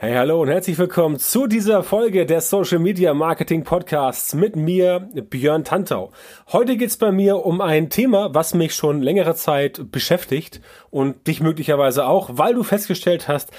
Hey, 0.00 0.14
hallo 0.14 0.40
und 0.40 0.48
herzlich 0.48 0.78
willkommen 0.78 1.18
zu 1.18 1.48
dieser 1.48 1.82
Folge 1.82 2.24
des 2.24 2.50
Social 2.50 2.78
Media 2.78 3.12
Marketing 3.14 3.64
Podcasts 3.64 4.32
mit 4.32 4.54
mir, 4.54 5.08
Björn 5.28 5.64
Tantau. 5.64 6.12
Heute 6.52 6.76
geht's 6.76 6.96
bei 6.96 7.10
mir 7.10 7.44
um 7.44 7.60
ein 7.60 7.90
Thema, 7.90 8.32
was 8.32 8.54
mich 8.54 8.76
schon 8.76 9.02
längere 9.02 9.34
Zeit 9.34 9.90
beschäftigt 9.90 10.60
und 10.90 11.26
dich 11.26 11.40
möglicherweise 11.40 12.06
auch, 12.06 12.30
weil 12.34 12.54
du 12.54 12.62
festgestellt 12.62 13.26
hast, 13.26 13.50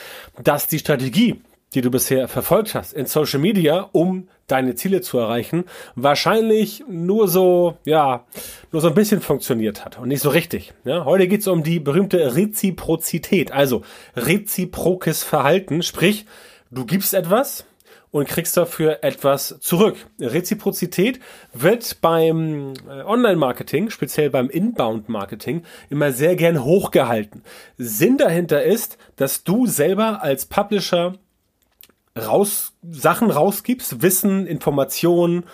dass 0.42 0.68
die 0.68 0.80
Strategie, 0.80 1.42
die 1.74 1.82
du 1.82 1.92
bisher 1.92 2.28
verfolgt 2.28 2.76
hast 2.76 2.94
in 2.94 3.06
Social 3.06 3.40
Media, 3.40 3.90
um 3.92 4.28
deine 4.48 4.76
Ziele 4.76 5.02
zu 5.02 5.20
erreichen, 5.20 5.66
wahrscheinlich 5.96 6.84
nur 6.88 7.28
so, 7.28 7.78
ja, 7.86 8.26
nur 8.72 8.82
so 8.82 8.88
ein 8.88 8.96
bisschen 8.96 9.22
funktioniert 9.22 9.86
hat 9.86 10.00
und 10.00 10.08
nicht 10.08 10.22
so 10.22 10.30
richtig. 10.30 10.74
Ja, 10.84 11.06
heute 11.06 11.28
geht's 11.28 11.48
um 11.48 11.64
die 11.64 11.80
berühmte 11.80 12.36
Reziprozität, 12.36 13.52
also 13.52 13.84
reziprokes 14.16 15.24
Verhalten, 15.24 15.84
sprich, 15.84 16.26
du 16.72 16.86
gibst 16.86 17.14
etwas, 17.14 17.66
und 18.12 18.28
kriegst 18.28 18.58
dafür 18.58 19.04
etwas 19.04 19.60
zurück. 19.60 19.96
Reziprozität 20.20 21.20
wird 21.54 22.02
beim 22.02 22.74
äh, 22.90 23.04
Online-Marketing, 23.04 23.90
speziell 23.90 24.30
beim 24.30 24.50
Inbound-Marketing, 24.50 25.64
immer 25.90 26.12
sehr 26.12 26.36
gern 26.36 26.64
hochgehalten. 26.64 27.44
Sinn 27.78 28.18
dahinter 28.18 28.64
ist, 28.64 28.98
dass 29.16 29.44
du 29.44 29.68
selber 29.68 30.24
als 30.24 30.46
Publisher 30.46 31.14
raus, 32.20 32.74
Sachen 32.82 33.32
rausgibst, 33.32 34.02
Wissen, 34.02 34.46
Informationen, 34.48 35.46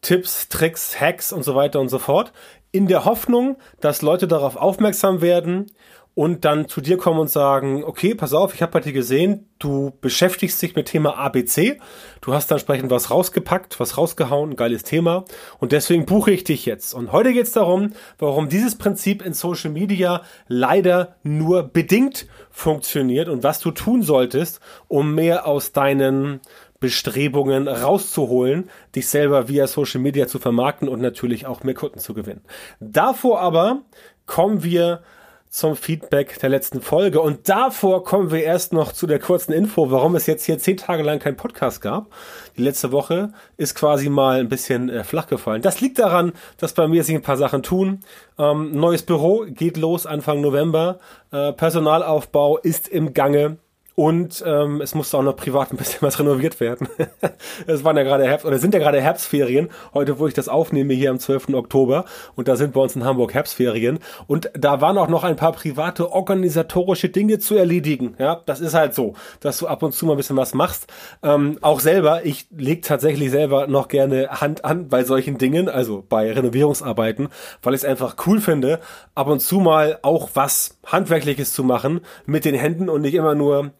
Tipps, 0.00 0.48
Tricks, 0.48 1.00
Hacks 1.00 1.32
und 1.32 1.42
so 1.42 1.54
weiter 1.54 1.80
und 1.80 1.88
so 1.88 1.98
fort, 1.98 2.32
in 2.70 2.86
der 2.86 3.04
Hoffnung, 3.04 3.56
dass 3.80 4.02
Leute 4.02 4.28
darauf 4.28 4.56
aufmerksam 4.56 5.20
werden 5.20 5.70
und 6.16 6.46
dann 6.46 6.66
zu 6.66 6.80
dir 6.80 6.96
kommen 6.96 7.20
und 7.20 7.28
sagen, 7.28 7.84
okay, 7.84 8.14
pass 8.14 8.32
auf, 8.32 8.54
ich 8.54 8.62
habe 8.62 8.72
bei 8.72 8.80
dir 8.80 8.94
gesehen, 8.94 9.50
du 9.58 9.92
beschäftigst 10.00 10.62
dich 10.62 10.74
mit 10.74 10.86
Thema 10.86 11.18
ABC, 11.18 11.78
du 12.22 12.32
hast 12.32 12.50
da 12.50 12.54
entsprechend 12.54 12.90
was 12.90 13.10
rausgepackt, 13.10 13.78
was 13.78 13.98
rausgehauen, 13.98 14.56
geiles 14.56 14.82
Thema 14.82 15.26
und 15.58 15.72
deswegen 15.72 16.06
buche 16.06 16.30
ich 16.30 16.42
dich 16.42 16.64
jetzt. 16.64 16.94
Und 16.94 17.12
heute 17.12 17.34
geht 17.34 17.44
es 17.44 17.52
darum, 17.52 17.92
warum 18.18 18.48
dieses 18.48 18.78
Prinzip 18.78 19.20
in 19.20 19.34
Social 19.34 19.70
Media 19.70 20.22
leider 20.48 21.16
nur 21.22 21.64
bedingt 21.64 22.26
funktioniert 22.50 23.28
und 23.28 23.42
was 23.42 23.60
du 23.60 23.70
tun 23.70 24.02
solltest, 24.02 24.60
um 24.88 25.14
mehr 25.14 25.46
aus 25.46 25.72
deinen 25.72 26.40
Bestrebungen 26.80 27.68
rauszuholen, 27.68 28.70
dich 28.94 29.08
selber 29.08 29.48
via 29.48 29.66
Social 29.66 30.00
Media 30.00 30.26
zu 30.28 30.38
vermarkten 30.38 30.88
und 30.88 31.02
natürlich 31.02 31.46
auch 31.46 31.62
mehr 31.62 31.74
Kunden 31.74 31.98
zu 31.98 32.14
gewinnen. 32.14 32.40
Davor 32.80 33.42
aber 33.42 33.82
kommen 34.24 34.64
wir 34.64 35.02
zum 35.56 35.74
Feedback 35.74 36.38
der 36.40 36.50
letzten 36.50 36.82
Folge. 36.82 37.22
Und 37.22 37.48
davor 37.48 38.04
kommen 38.04 38.30
wir 38.30 38.44
erst 38.44 38.74
noch 38.74 38.92
zu 38.92 39.06
der 39.06 39.18
kurzen 39.18 39.52
Info, 39.52 39.90
warum 39.90 40.14
es 40.14 40.26
jetzt 40.26 40.44
hier 40.44 40.58
zehn 40.58 40.76
Tage 40.76 41.02
lang 41.02 41.18
keinen 41.18 41.38
Podcast 41.38 41.80
gab. 41.80 42.10
Die 42.58 42.62
letzte 42.62 42.92
Woche 42.92 43.32
ist 43.56 43.74
quasi 43.74 44.10
mal 44.10 44.40
ein 44.40 44.50
bisschen 44.50 44.90
äh, 44.90 45.02
flach 45.02 45.28
gefallen. 45.28 45.62
Das 45.62 45.80
liegt 45.80 45.98
daran, 45.98 46.32
dass 46.58 46.74
bei 46.74 46.86
mir 46.88 47.04
sich 47.04 47.14
ein 47.14 47.22
paar 47.22 47.38
Sachen 47.38 47.62
tun. 47.62 48.00
Ähm, 48.38 48.72
neues 48.72 49.02
Büro 49.02 49.46
geht 49.48 49.78
los 49.78 50.04
Anfang 50.04 50.42
November. 50.42 50.98
Äh, 51.32 51.54
Personalaufbau 51.54 52.58
ist 52.58 52.86
im 52.88 53.14
Gange. 53.14 53.56
Und 53.96 54.44
ähm, 54.46 54.82
es 54.82 54.94
musste 54.94 55.16
auch 55.16 55.22
noch 55.22 55.36
privat 55.36 55.72
ein 55.72 55.78
bisschen 55.78 56.02
was 56.02 56.18
renoviert 56.18 56.60
werden. 56.60 56.86
es 57.66 57.82
waren 57.82 57.96
ja 57.96 58.02
gerade 58.02 58.26
Herbst, 58.26 58.44
oder 58.44 58.58
sind 58.58 58.74
ja 58.74 58.78
gerade 58.78 59.00
Herbstferien, 59.00 59.70
heute 59.94 60.18
wo 60.18 60.26
ich 60.26 60.34
das 60.34 60.50
aufnehme 60.50 60.92
hier 60.92 61.10
am 61.10 61.18
12. 61.18 61.54
Oktober. 61.54 62.04
Und 62.34 62.46
da 62.46 62.56
sind 62.56 62.74
bei 62.74 62.80
uns 62.82 62.94
in 62.94 63.04
Hamburg 63.04 63.32
Herbstferien. 63.32 63.98
Und 64.26 64.50
da 64.52 64.82
waren 64.82 64.98
auch 64.98 65.08
noch 65.08 65.24
ein 65.24 65.36
paar 65.36 65.52
private 65.52 66.12
organisatorische 66.12 67.08
Dinge 67.08 67.38
zu 67.38 67.56
erledigen. 67.56 68.16
Ja, 68.18 68.42
das 68.44 68.60
ist 68.60 68.74
halt 68.74 68.94
so, 68.94 69.14
dass 69.40 69.56
du 69.58 69.66
ab 69.66 69.82
und 69.82 69.92
zu 69.92 70.04
mal 70.04 70.12
ein 70.12 70.18
bisschen 70.18 70.36
was 70.36 70.52
machst. 70.52 70.92
Ähm, 71.22 71.56
auch 71.62 71.80
selber, 71.80 72.26
ich 72.26 72.48
leg 72.54 72.82
tatsächlich 72.82 73.30
selber 73.30 73.66
noch 73.66 73.88
gerne 73.88 74.28
Hand 74.28 74.62
an 74.66 74.88
bei 74.88 75.04
solchen 75.04 75.38
Dingen, 75.38 75.70
also 75.70 76.04
bei 76.06 76.30
Renovierungsarbeiten, 76.30 77.28
weil 77.62 77.72
ich 77.72 77.80
es 77.80 77.86
einfach 77.86 78.16
cool 78.26 78.42
finde, 78.42 78.78
ab 79.14 79.28
und 79.28 79.40
zu 79.40 79.58
mal 79.58 79.98
auch 80.02 80.28
was 80.34 80.76
Handwerkliches 80.84 81.54
zu 81.54 81.64
machen 81.64 82.00
mit 82.26 82.44
den 82.44 82.54
Händen 82.54 82.90
und 82.90 83.00
nicht 83.00 83.14
immer 83.14 83.34
nur 83.34 83.72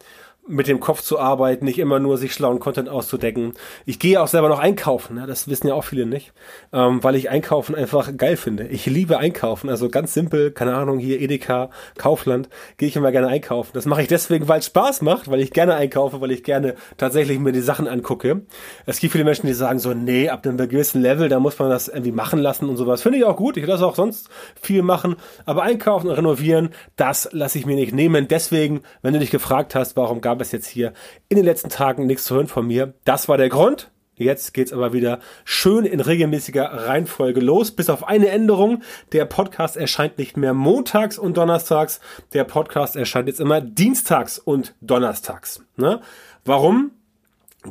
mit 0.47 0.67
dem 0.67 0.79
Kopf 0.79 1.01
zu 1.01 1.19
arbeiten, 1.19 1.65
nicht 1.65 1.79
immer 1.79 1.99
nur 1.99 2.17
sich 2.17 2.33
schlauen 2.33 2.59
Content 2.59 2.89
auszudecken. 2.89 3.53
Ich 3.85 3.99
gehe 3.99 4.21
auch 4.21 4.27
selber 4.27 4.49
noch 4.49 4.59
einkaufen, 4.59 5.15
ne? 5.15 5.27
das 5.27 5.47
wissen 5.47 5.67
ja 5.67 5.73
auch 5.73 5.83
viele 5.83 6.05
nicht, 6.05 6.33
ähm, 6.73 7.03
weil 7.03 7.15
ich 7.15 7.29
Einkaufen 7.29 7.75
einfach 7.75 8.15
geil 8.15 8.37
finde. 8.37 8.67
Ich 8.67 8.85
liebe 8.85 9.17
Einkaufen, 9.17 9.69
also 9.69 9.89
ganz 9.89 10.13
simpel, 10.13 10.51
keine 10.51 10.75
Ahnung, 10.75 10.99
hier 10.99 11.19
Edeka, 11.19 11.69
Kaufland, 11.97 12.49
gehe 12.77 12.87
ich 12.87 12.95
immer 12.95 13.11
gerne 13.11 13.27
einkaufen. 13.27 13.71
Das 13.73 13.85
mache 13.85 14.01
ich 14.01 14.07
deswegen, 14.07 14.47
weil 14.47 14.59
es 14.59 14.67
Spaß 14.67 15.01
macht, 15.01 15.29
weil 15.29 15.39
ich 15.39 15.51
gerne 15.51 15.75
einkaufe, 15.75 16.21
weil 16.21 16.31
ich 16.31 16.43
gerne 16.43 16.75
tatsächlich 16.97 17.39
mir 17.39 17.51
die 17.51 17.61
Sachen 17.61 17.87
angucke. 17.87 18.41
Es 18.85 18.99
gibt 18.99 19.11
viele 19.13 19.23
Menschen, 19.23 19.47
die 19.47 19.53
sagen 19.53 19.79
so, 19.79 19.93
nee, 19.93 20.29
ab 20.29 20.45
einem 20.45 20.57
gewissen 20.57 21.01
Level, 21.01 21.29
da 21.29 21.39
muss 21.39 21.59
man 21.59 21.69
das 21.69 21.87
irgendwie 21.87 22.11
machen 22.11 22.39
lasse 22.39 22.65
und 22.65 22.77
sowas. 22.77 23.01
Finde 23.01 23.17
ich 23.17 23.25
auch 23.25 23.35
gut, 23.35 23.57
ich 23.57 23.65
lasse 23.65 23.85
auch 23.85 23.95
sonst 23.95 24.29
viel 24.61 24.81
machen, 24.81 25.15
aber 25.45 25.63
einkaufen 25.63 26.09
und 26.09 26.15
renovieren, 26.15 26.69
das 26.95 27.29
lasse 27.31 27.57
ich 27.57 27.65
mir 27.65 27.75
nicht 27.75 27.93
nehmen. 27.93 28.27
Deswegen, 28.27 28.81
wenn 29.01 29.13
du 29.13 29.19
dich 29.19 29.31
gefragt 29.31 29.75
hast, 29.75 29.95
warum 29.95 30.21
gab 30.21 30.36
es 30.41 30.51
jetzt 30.51 30.67
hier 30.67 30.93
in 31.29 31.37
den 31.37 31.45
letzten 31.45 31.69
Tagen 31.69 32.05
nichts 32.05 32.25
zu 32.25 32.35
hören 32.35 32.47
von 32.47 32.67
mir, 32.67 32.93
das 33.05 33.27
war 33.27 33.37
der 33.37 33.49
Grund. 33.49 33.91
Jetzt 34.17 34.55
geht's 34.55 34.73
aber 34.73 34.93
wieder 34.93 35.19
schön 35.45 35.85
in 35.85 35.99
regelmäßiger 35.99 36.65
Reihenfolge 36.65 37.39
los, 37.39 37.71
bis 37.71 37.89
auf 37.89 38.07
eine 38.07 38.29
Änderung. 38.29 38.81
Der 39.11 39.25
Podcast 39.25 39.77
erscheint 39.77 40.17
nicht 40.17 40.37
mehr 40.37 40.55
montags 40.55 41.19
und 41.19 41.37
donnerstags. 41.37 41.99
Der 42.33 42.43
Podcast 42.43 42.95
erscheint 42.95 43.27
jetzt 43.27 43.39
immer 43.39 43.61
dienstags 43.61 44.39
und 44.39 44.73
donnerstags. 44.81 45.61
Ne? 45.75 46.01
Warum? 46.45 46.96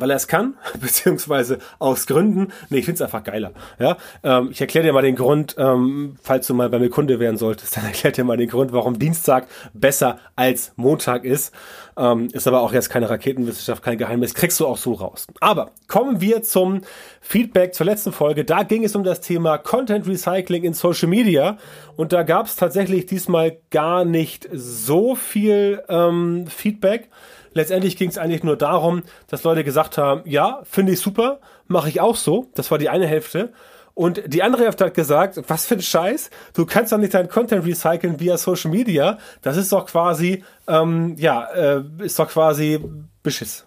Weil 0.00 0.10
er 0.10 0.16
es 0.16 0.28
kann, 0.28 0.54
beziehungsweise 0.80 1.58
aus 1.78 2.06
Gründen. 2.06 2.52
Nee, 2.70 2.78
ich 2.78 2.84
finde 2.84 2.96
es 2.96 3.02
einfach 3.02 3.24
geiler. 3.24 3.52
Ja, 3.78 3.96
ähm, 4.22 4.48
ich 4.50 4.60
erkläre 4.60 4.86
dir 4.86 4.92
mal 4.92 5.02
den 5.02 5.16
Grund, 5.16 5.56
ähm, 5.58 6.16
falls 6.22 6.46
du 6.46 6.54
mal 6.54 6.68
bei 6.68 6.78
mir 6.78 6.90
Kunde 6.90 7.18
werden 7.20 7.36
solltest, 7.36 7.76
dann 7.76 7.84
erkläre 7.84 8.12
dir 8.12 8.24
mal 8.24 8.36
den 8.36 8.48
Grund, 8.48 8.72
warum 8.72 8.98
Dienstag 8.98 9.46
besser 9.74 10.18
als 10.36 10.72
Montag 10.76 11.24
ist. 11.24 11.54
Ähm, 11.98 12.28
ist 12.32 12.46
aber 12.46 12.60
auch 12.60 12.72
jetzt 12.72 12.90
keine 12.90 13.08
Raketenwissenschaft, 13.08 13.82
kein 13.82 13.96
Geheimnis, 13.96 14.34
kriegst 14.34 14.60
du 14.60 14.66
auch 14.66 14.76
so 14.76 14.92
raus. 14.92 15.26
Aber 15.40 15.70
kommen 15.88 16.20
wir 16.20 16.42
zum 16.42 16.82
Feedback 17.20 17.74
zur 17.74 17.86
letzten 17.86 18.12
Folge. 18.12 18.44
Da 18.44 18.62
ging 18.62 18.84
es 18.84 18.94
um 18.94 19.02
das 19.02 19.20
Thema 19.20 19.58
Content 19.58 20.06
Recycling 20.06 20.64
in 20.64 20.74
Social 20.74 21.08
Media 21.08 21.56
und 21.96 22.12
da 22.12 22.22
gab 22.22 22.46
es 22.46 22.56
tatsächlich 22.56 23.06
diesmal 23.06 23.56
gar 23.70 24.04
nicht 24.04 24.48
so 24.52 25.14
viel 25.14 25.82
ähm, 25.88 26.46
Feedback. 26.46 27.08
Letztendlich 27.56 27.96
ging 27.96 28.10
es 28.10 28.18
eigentlich 28.18 28.44
nur 28.44 28.58
darum, 28.58 29.02
dass 29.28 29.42
Leute 29.42 29.64
gesagt 29.64 29.96
haben, 29.96 30.20
ja, 30.26 30.60
finde 30.64 30.92
ich 30.92 31.00
super, 31.00 31.40
mache 31.68 31.88
ich 31.88 32.02
auch 32.02 32.14
so. 32.14 32.50
Das 32.54 32.70
war 32.70 32.76
die 32.76 32.90
eine 32.90 33.06
Hälfte. 33.06 33.54
Und 33.94 34.22
die 34.26 34.42
andere 34.42 34.64
Hälfte 34.64 34.84
hat 34.84 34.92
gesagt, 34.92 35.40
was 35.48 35.64
für 35.64 35.76
ein 35.76 35.80
Scheiß, 35.80 36.28
du 36.52 36.66
kannst 36.66 36.92
doch 36.92 36.98
nicht 36.98 37.14
dein 37.14 37.30
Content 37.30 37.64
recyceln 37.64 38.20
via 38.20 38.36
Social 38.36 38.70
Media. 38.70 39.16
Das 39.40 39.56
ist 39.56 39.72
doch 39.72 39.86
quasi, 39.86 40.44
ähm, 40.68 41.14
ja, 41.16 41.46
äh, 41.46 41.82
ist 42.00 42.18
doch 42.18 42.28
quasi 42.28 42.78
Beschiss. 43.22 43.66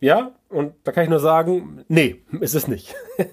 Ja, 0.00 0.32
und 0.48 0.74
da 0.82 0.90
kann 0.90 1.04
ich 1.04 1.10
nur 1.10 1.20
sagen, 1.20 1.84
nee, 1.86 2.24
ist 2.40 2.56
es 2.56 2.66
nicht. 2.66 2.96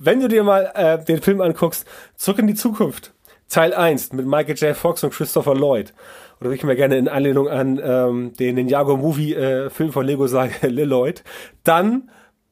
Wenn 0.00 0.18
du 0.18 0.26
dir 0.26 0.42
mal 0.42 0.72
äh, 0.74 1.04
den 1.04 1.22
Film 1.22 1.40
anguckst, 1.40 1.86
Zurück 2.16 2.40
in 2.40 2.48
die 2.48 2.56
Zukunft, 2.56 3.12
Teil 3.48 3.72
1 3.72 4.14
mit 4.14 4.26
Michael 4.26 4.56
J. 4.56 4.76
Fox 4.76 5.04
und 5.04 5.12
Christopher 5.12 5.54
Lloyd, 5.54 5.94
oder 6.44 6.52
ich 6.52 6.62
mir 6.62 6.76
gerne 6.76 6.98
in 6.98 7.08
Anlehnung 7.08 7.48
an 7.48 7.80
ähm, 7.82 8.32
den 8.34 8.56
Ninjago 8.56 8.98
Movie 8.98 9.34
äh, 9.34 9.70
von 9.70 10.06
Lego 10.06 10.26
sage, 10.26 10.68
Lilloyd, 10.68 11.24
dann 11.64 12.10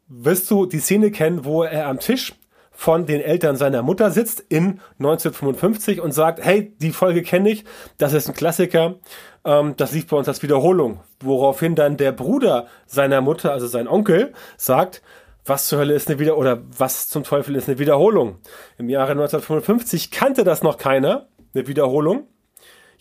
wirst 0.09 0.51
du 0.51 0.67
die 0.67 0.79
Szene 0.79 1.11
kennen, 1.11 1.45
wo 1.45 1.63
er 1.63 1.87
am 1.89 2.01
Tisch 2.01 2.35
von 2.71 3.05
den 3.05 3.21
Eltern 3.21 3.57
seiner 3.57 3.83
Mutter 3.83 4.11
sitzt 4.11 4.41
in 4.49 4.81
1955 4.99 6.01
und 6.01 6.13
sagt, 6.13 6.43
hey, 6.43 6.75
die 6.79 6.91
Folge 6.91 7.23
kenne 7.23 7.51
ich, 7.51 7.65
das 7.99 8.15
ist 8.15 8.29
ein 8.29 8.35
Klassiker, 8.35 8.97
ähm, 9.45 9.75
das 9.77 9.93
lief 9.93 10.07
bei 10.07 10.17
uns 10.17 10.27
als 10.27 10.43
Wiederholung. 10.43 11.01
Woraufhin 11.21 11.75
dann 11.75 11.99
der 11.99 12.13
Bruder 12.13 12.67
seiner 12.87 13.21
Mutter, 13.21 13.53
also 13.53 13.67
sein 13.67 13.89
Onkel, 13.89 14.33
sagt, 14.57 15.03
was 15.45 15.69
zur 15.69 15.81
Hölle 15.81 15.95
ist 15.95 16.09
eine 16.09 16.19
Wieder 16.19 16.39
oder 16.39 16.63
was 16.79 17.09
zum 17.09 17.25
Teufel 17.25 17.57
ist 17.57 17.69
eine 17.69 17.79
Wiederholung? 17.79 18.39
Im 18.79 18.89
Jahre 18.89 19.13
1955 19.13 20.11
kannte 20.11 20.45
das 20.45 20.63
noch 20.63 20.79
keiner, 20.79 21.29
eine 21.55 21.67
Wiederholung. 21.67 22.29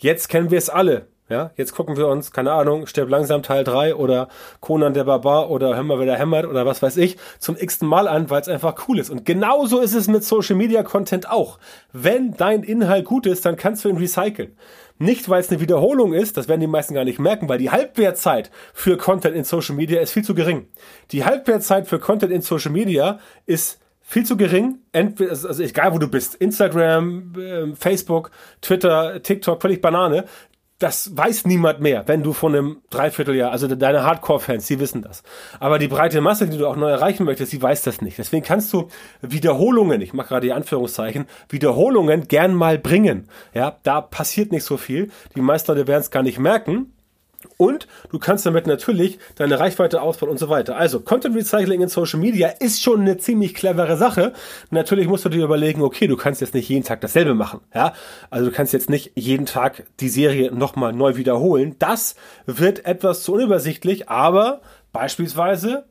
Jetzt 0.02 0.30
kennen 0.30 0.50
wir 0.50 0.58
es 0.58 0.70
alle. 0.70 1.06
Ja, 1.30 1.52
jetzt 1.56 1.74
gucken 1.74 1.96
wir 1.96 2.08
uns, 2.08 2.32
keine 2.32 2.52
Ahnung, 2.52 2.88
Stirb 2.88 3.10
langsam 3.10 3.42
Teil 3.42 3.64
3 3.64 3.96
oder 3.96 4.28
Conan 4.60 4.94
der 4.94 5.06
Barbar 5.06 5.50
oder 5.50 5.82
mal, 5.82 5.98
wer 5.98 6.06
da 6.06 6.16
hämmert 6.16 6.46
oder 6.46 6.66
was 6.66 6.82
weiß 6.82 6.98
ich, 6.98 7.18
zum 7.40 7.56
x-ten 7.56 7.88
Mal 7.88 8.10
an, 8.10 8.30
weil 8.30 8.42
es 8.42 8.50
einfach 8.50 8.90
cool 8.90 9.00
ist. 9.00 9.10
Und 9.10 9.24
genauso 9.24 9.80
ist 9.80 9.94
es 9.94 10.10
mit 10.10 10.26
Social 10.26 10.58
Media 10.58 10.84
Content 10.84 11.30
auch. 11.30 11.58
Wenn 11.94 12.34
dein 12.36 12.64
Inhalt 12.64 13.06
gut 13.06 13.28
ist, 13.28 13.46
dann 13.46 13.56
kannst 13.56 13.86
du 13.86 13.90
ihn 13.90 13.98
recyceln. 13.98 14.58
Nicht, 14.98 15.30
weil 15.30 15.40
es 15.40 15.50
eine 15.50 15.62
Wiederholung 15.62 16.14
ist, 16.14 16.36
das 16.36 16.48
werden 16.50 16.62
die 16.62 16.68
meisten 16.68 16.96
gar 16.96 17.06
nicht 17.06 17.20
merken, 17.20 17.48
weil 17.48 17.60
die 17.60 17.72
Halbwertzeit 17.72 18.52
für 18.74 18.98
Content 18.98 19.36
in 19.36 19.44
Social 19.44 19.76
Media 19.76 20.02
ist 20.02 20.12
viel 20.12 20.26
zu 20.26 20.36
gering. 20.36 20.68
Die 21.12 21.24
Halbwertzeit 21.24 21.88
für 21.88 22.00
Content 22.00 22.34
in 22.34 22.42
Social 22.42 22.72
Media 22.72 23.20
ist 23.46 23.81
viel 24.12 24.26
zu 24.26 24.36
gering. 24.36 24.80
Entweder, 24.92 25.32
also 25.32 25.64
egal 25.64 25.94
wo 25.94 25.98
du 25.98 26.10
bist, 26.10 26.36
Instagram, 26.36 27.34
äh, 27.38 27.76
Facebook, 27.78 28.32
Twitter, 28.60 29.24
TikTok, 29.24 29.62
völlig 29.62 29.82
Banane. 29.82 30.26
das 30.80 31.16
weiß 31.16 31.46
niemand 31.46 31.80
mehr, 31.80 32.08
wenn 32.08 32.24
du 32.24 32.34
von 32.34 32.56
einem 32.56 32.82
Dreivierteljahr, 32.90 33.52
also 33.52 33.68
deine 33.68 34.04
Hardcore-Fans, 34.04 34.66
die 34.66 34.80
wissen 34.80 35.04
das. 35.04 35.22
Aber 35.60 35.78
die 35.78 35.88
breite 35.88 36.22
Masse, 36.22 36.48
die 36.48 36.58
du 36.58 36.68
auch 36.68 36.76
neu 36.76 36.90
erreichen 36.90 37.24
möchtest, 37.24 37.54
die 37.54 37.62
weiß 37.62 37.84
das 37.84 38.02
nicht. 38.02 38.18
Deswegen 38.18 38.44
kannst 38.44 38.74
du 38.74 38.88
Wiederholungen, 39.22 40.02
ich 40.02 40.14
mache 40.14 40.30
gerade 40.30 40.48
die 40.48 40.54
Anführungszeichen, 40.54 41.28
Wiederholungen 41.50 42.28
gern 42.28 42.56
mal 42.56 42.80
bringen. 42.80 43.30
Ja, 43.54 43.78
da 43.84 44.02
passiert 44.02 44.52
nicht 44.52 44.64
so 44.64 44.76
viel. 44.76 45.12
Die 45.36 45.42
meisten 45.42 45.72
Leute 45.72 45.88
werden 45.88 46.02
es 46.02 46.10
gar 46.10 46.24
nicht 46.24 46.40
merken. 46.40 46.92
Und 47.62 47.88
du 48.10 48.18
kannst 48.18 48.48
damit 48.48 48.66
natürlich 48.66 49.20
deine 49.36 49.60
Reichweite 49.60 50.02
ausbauen 50.02 50.32
und 50.32 50.40
so 50.40 50.50
weiter. 50.50 50.78
Also 50.78 51.00
Content 51.00 51.36
Recycling 51.36 51.82
in 51.82 51.90
Social 51.90 52.20
Media 52.20 52.48
ist 52.48 52.82
schon 52.82 53.02
eine 53.02 53.18
ziemlich 53.18 53.54
clevere 53.54 53.98
Sache. 53.98 54.34
Natürlich 54.72 55.08
musst 55.08 55.26
du 55.26 55.30
dir 55.30 55.44
überlegen, 55.44 55.84
okay, 55.84 56.08
du 56.08 56.18
kannst 56.18 56.42
jetzt 56.42 56.56
nicht 56.56 56.68
jeden 56.70 56.84
Tag 56.84 57.02
dasselbe 57.02 57.36
machen. 57.36 57.60
Ja, 57.76 57.94
also 58.32 58.50
du 58.50 58.52
kannst 58.52 58.74
jetzt 58.74 58.90
nicht 58.90 59.12
jeden 59.14 59.46
Tag 59.46 59.84
die 60.00 60.10
Serie 60.10 60.52
nochmal 60.52 60.92
neu 60.92 61.18
wiederholen. 61.18 61.76
Das 61.78 62.16
wird 62.48 62.88
etwas 62.88 63.22
zu 63.22 63.34
unübersichtlich, 63.34 64.10
aber 64.10 64.62
beispielsweise 64.92 65.86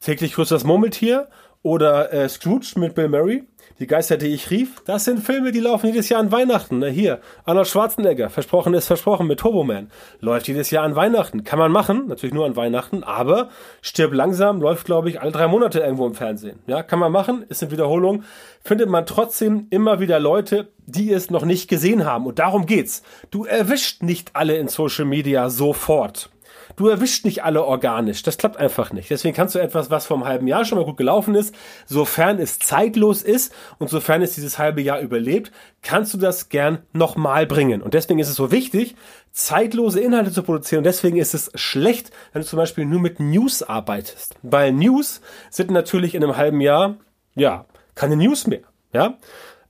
täglich 0.00 0.34
grüßt 0.34 0.50
das 0.50 0.64
Murmeltier 0.64 1.28
oder 1.62 2.12
äh, 2.12 2.28
Scrooge 2.28 2.72
mit 2.80 2.96
Bill 2.96 3.08
Murray 3.08 3.44
die 3.82 3.88
Geister, 3.88 4.16
die 4.16 4.28
ich 4.28 4.50
rief, 4.50 4.80
das 4.84 5.04
sind 5.04 5.18
Filme, 5.18 5.50
die 5.50 5.58
laufen 5.58 5.88
jedes 5.88 6.08
Jahr 6.08 6.20
an 6.20 6.30
Weihnachten. 6.30 6.78
Na 6.78 6.86
hier, 6.86 7.20
Arnold 7.44 7.66
Schwarzenegger, 7.66 8.30
versprochen 8.30 8.74
ist 8.74 8.86
versprochen 8.86 9.26
mit 9.26 9.40
Turbo 9.40 9.64
Man. 9.64 9.90
Läuft 10.20 10.46
jedes 10.46 10.70
Jahr 10.70 10.84
an 10.84 10.94
Weihnachten. 10.94 11.42
Kann 11.42 11.58
man 11.58 11.72
machen, 11.72 12.06
natürlich 12.06 12.32
nur 12.32 12.46
an 12.46 12.54
Weihnachten, 12.54 13.02
aber 13.02 13.48
stirb 13.80 14.14
langsam, 14.14 14.62
läuft, 14.62 14.86
glaube 14.86 15.10
ich, 15.10 15.20
alle 15.20 15.32
drei 15.32 15.48
Monate 15.48 15.80
irgendwo 15.80 16.06
im 16.06 16.14
Fernsehen. 16.14 16.60
Ja, 16.68 16.84
kann 16.84 17.00
man 17.00 17.10
machen, 17.10 17.44
ist 17.48 17.60
eine 17.60 17.72
Wiederholung. 17.72 18.22
Findet 18.62 18.88
man 18.88 19.04
trotzdem 19.04 19.66
immer 19.70 19.98
wieder 19.98 20.20
Leute, 20.20 20.68
die 20.86 21.12
es 21.12 21.28
noch 21.28 21.44
nicht 21.44 21.68
gesehen 21.68 22.04
haben. 22.04 22.26
Und 22.26 22.38
darum 22.38 22.66
geht's. 22.66 23.02
Du 23.32 23.46
erwischt 23.46 24.04
nicht 24.04 24.36
alle 24.36 24.58
in 24.58 24.68
Social 24.68 25.06
Media 25.06 25.50
sofort. 25.50 26.30
Du 26.76 26.88
erwischt 26.88 27.24
nicht 27.24 27.44
alle 27.44 27.64
organisch. 27.64 28.22
Das 28.22 28.38
klappt 28.38 28.56
einfach 28.56 28.92
nicht. 28.92 29.10
Deswegen 29.10 29.34
kannst 29.34 29.54
du 29.54 29.58
etwas, 29.58 29.90
was 29.90 30.06
vor 30.06 30.16
einem 30.16 30.26
halben 30.26 30.46
Jahr 30.46 30.64
schon 30.64 30.78
mal 30.78 30.84
gut 30.84 30.96
gelaufen 30.96 31.34
ist, 31.34 31.54
sofern 31.86 32.38
es 32.38 32.58
zeitlos 32.58 33.22
ist 33.22 33.54
und 33.78 33.90
sofern 33.90 34.22
es 34.22 34.34
dieses 34.34 34.58
halbe 34.58 34.82
Jahr 34.82 35.00
überlebt, 35.00 35.52
kannst 35.82 36.14
du 36.14 36.18
das 36.18 36.48
gern 36.48 36.78
nochmal 36.92 37.46
bringen. 37.46 37.82
Und 37.82 37.94
deswegen 37.94 38.20
ist 38.20 38.28
es 38.28 38.36
so 38.36 38.50
wichtig, 38.50 38.94
zeitlose 39.32 40.00
Inhalte 40.00 40.32
zu 40.32 40.42
produzieren. 40.42 40.78
Und 40.78 40.84
deswegen 40.86 41.16
ist 41.16 41.34
es 41.34 41.50
schlecht, 41.54 42.10
wenn 42.32 42.42
du 42.42 42.48
zum 42.48 42.58
Beispiel 42.58 42.84
nur 42.84 43.00
mit 43.00 43.20
News 43.20 43.62
arbeitest. 43.62 44.36
Weil 44.42 44.72
News 44.72 45.20
sind 45.50 45.70
natürlich 45.70 46.14
in 46.14 46.22
einem 46.22 46.36
halben 46.36 46.60
Jahr, 46.60 46.96
ja, 47.34 47.66
keine 47.94 48.16
News 48.16 48.46
mehr. 48.46 48.62
Ja, 48.92 49.18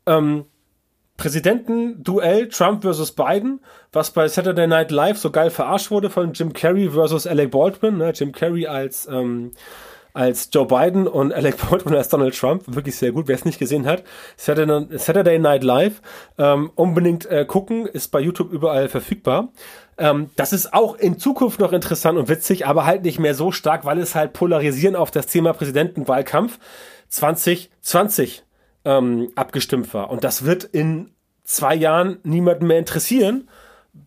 ähm, 0.06 0.46
Präsidentenduell 1.22 2.48
Trump 2.48 2.82
versus 2.82 3.12
Biden, 3.12 3.60
was 3.92 4.10
bei 4.10 4.26
Saturday 4.26 4.66
Night 4.66 4.90
Live 4.90 5.18
so 5.18 5.30
geil 5.30 5.50
verarscht 5.50 5.92
wurde 5.92 6.10
von 6.10 6.32
Jim 6.32 6.52
Carrey 6.52 6.90
versus 6.90 7.28
Alec 7.28 7.52
Baldwin. 7.52 7.98
Ne? 7.98 8.10
Jim 8.12 8.32
Carrey 8.32 8.66
als, 8.66 9.06
ähm, 9.06 9.52
als 10.14 10.48
Joe 10.52 10.66
Biden 10.66 11.06
und 11.06 11.32
Alec 11.32 11.58
Baldwin 11.58 11.94
als 11.94 12.08
Donald 12.08 12.36
Trump. 12.36 12.64
Wirklich 12.66 12.96
sehr 12.96 13.12
gut, 13.12 13.28
wer 13.28 13.36
es 13.36 13.44
nicht 13.44 13.60
gesehen 13.60 13.86
hat. 13.86 14.02
Saturday, 14.36 15.38
Night 15.38 15.62
Live. 15.62 16.02
Ähm, 16.38 16.72
unbedingt 16.74 17.26
äh, 17.26 17.44
gucken, 17.44 17.86
ist 17.86 18.08
bei 18.08 18.18
YouTube 18.18 18.52
überall 18.52 18.88
verfügbar. 18.88 19.50
Ähm, 19.98 20.30
das 20.34 20.52
ist 20.52 20.74
auch 20.74 20.96
in 20.96 21.20
Zukunft 21.20 21.60
noch 21.60 21.72
interessant 21.72 22.18
und 22.18 22.28
witzig, 22.28 22.66
aber 22.66 22.84
halt 22.84 23.04
nicht 23.04 23.20
mehr 23.20 23.36
so 23.36 23.52
stark, 23.52 23.84
weil 23.84 24.00
es 24.00 24.16
halt 24.16 24.32
polarisieren 24.32 24.96
auf 24.96 25.12
das 25.12 25.28
Thema 25.28 25.52
Präsidentenwahlkampf 25.52 26.58
2020 27.10 28.42
ähm, 28.84 29.30
abgestimmt 29.34 29.92
war. 29.94 30.10
Und 30.10 30.24
das 30.24 30.44
wird 30.44 30.64
in 30.64 31.10
zwei 31.44 31.74
Jahren 31.74 32.18
niemanden 32.22 32.66
mehr 32.66 32.78
interessieren. 32.78 33.48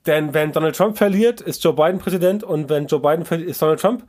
Denn 0.05 0.33
wenn 0.33 0.51
Donald 0.51 0.75
Trump 0.75 0.97
verliert, 0.97 1.41
ist 1.41 1.63
Joe 1.63 1.73
Biden 1.73 1.99
Präsident 1.99 2.43
und 2.43 2.69
wenn 2.69 2.87
Joe 2.87 2.99
Biden 2.99 3.25
verliert, 3.25 3.49
ist 3.49 3.61
Donald 3.61 3.79
Trump. 3.79 4.03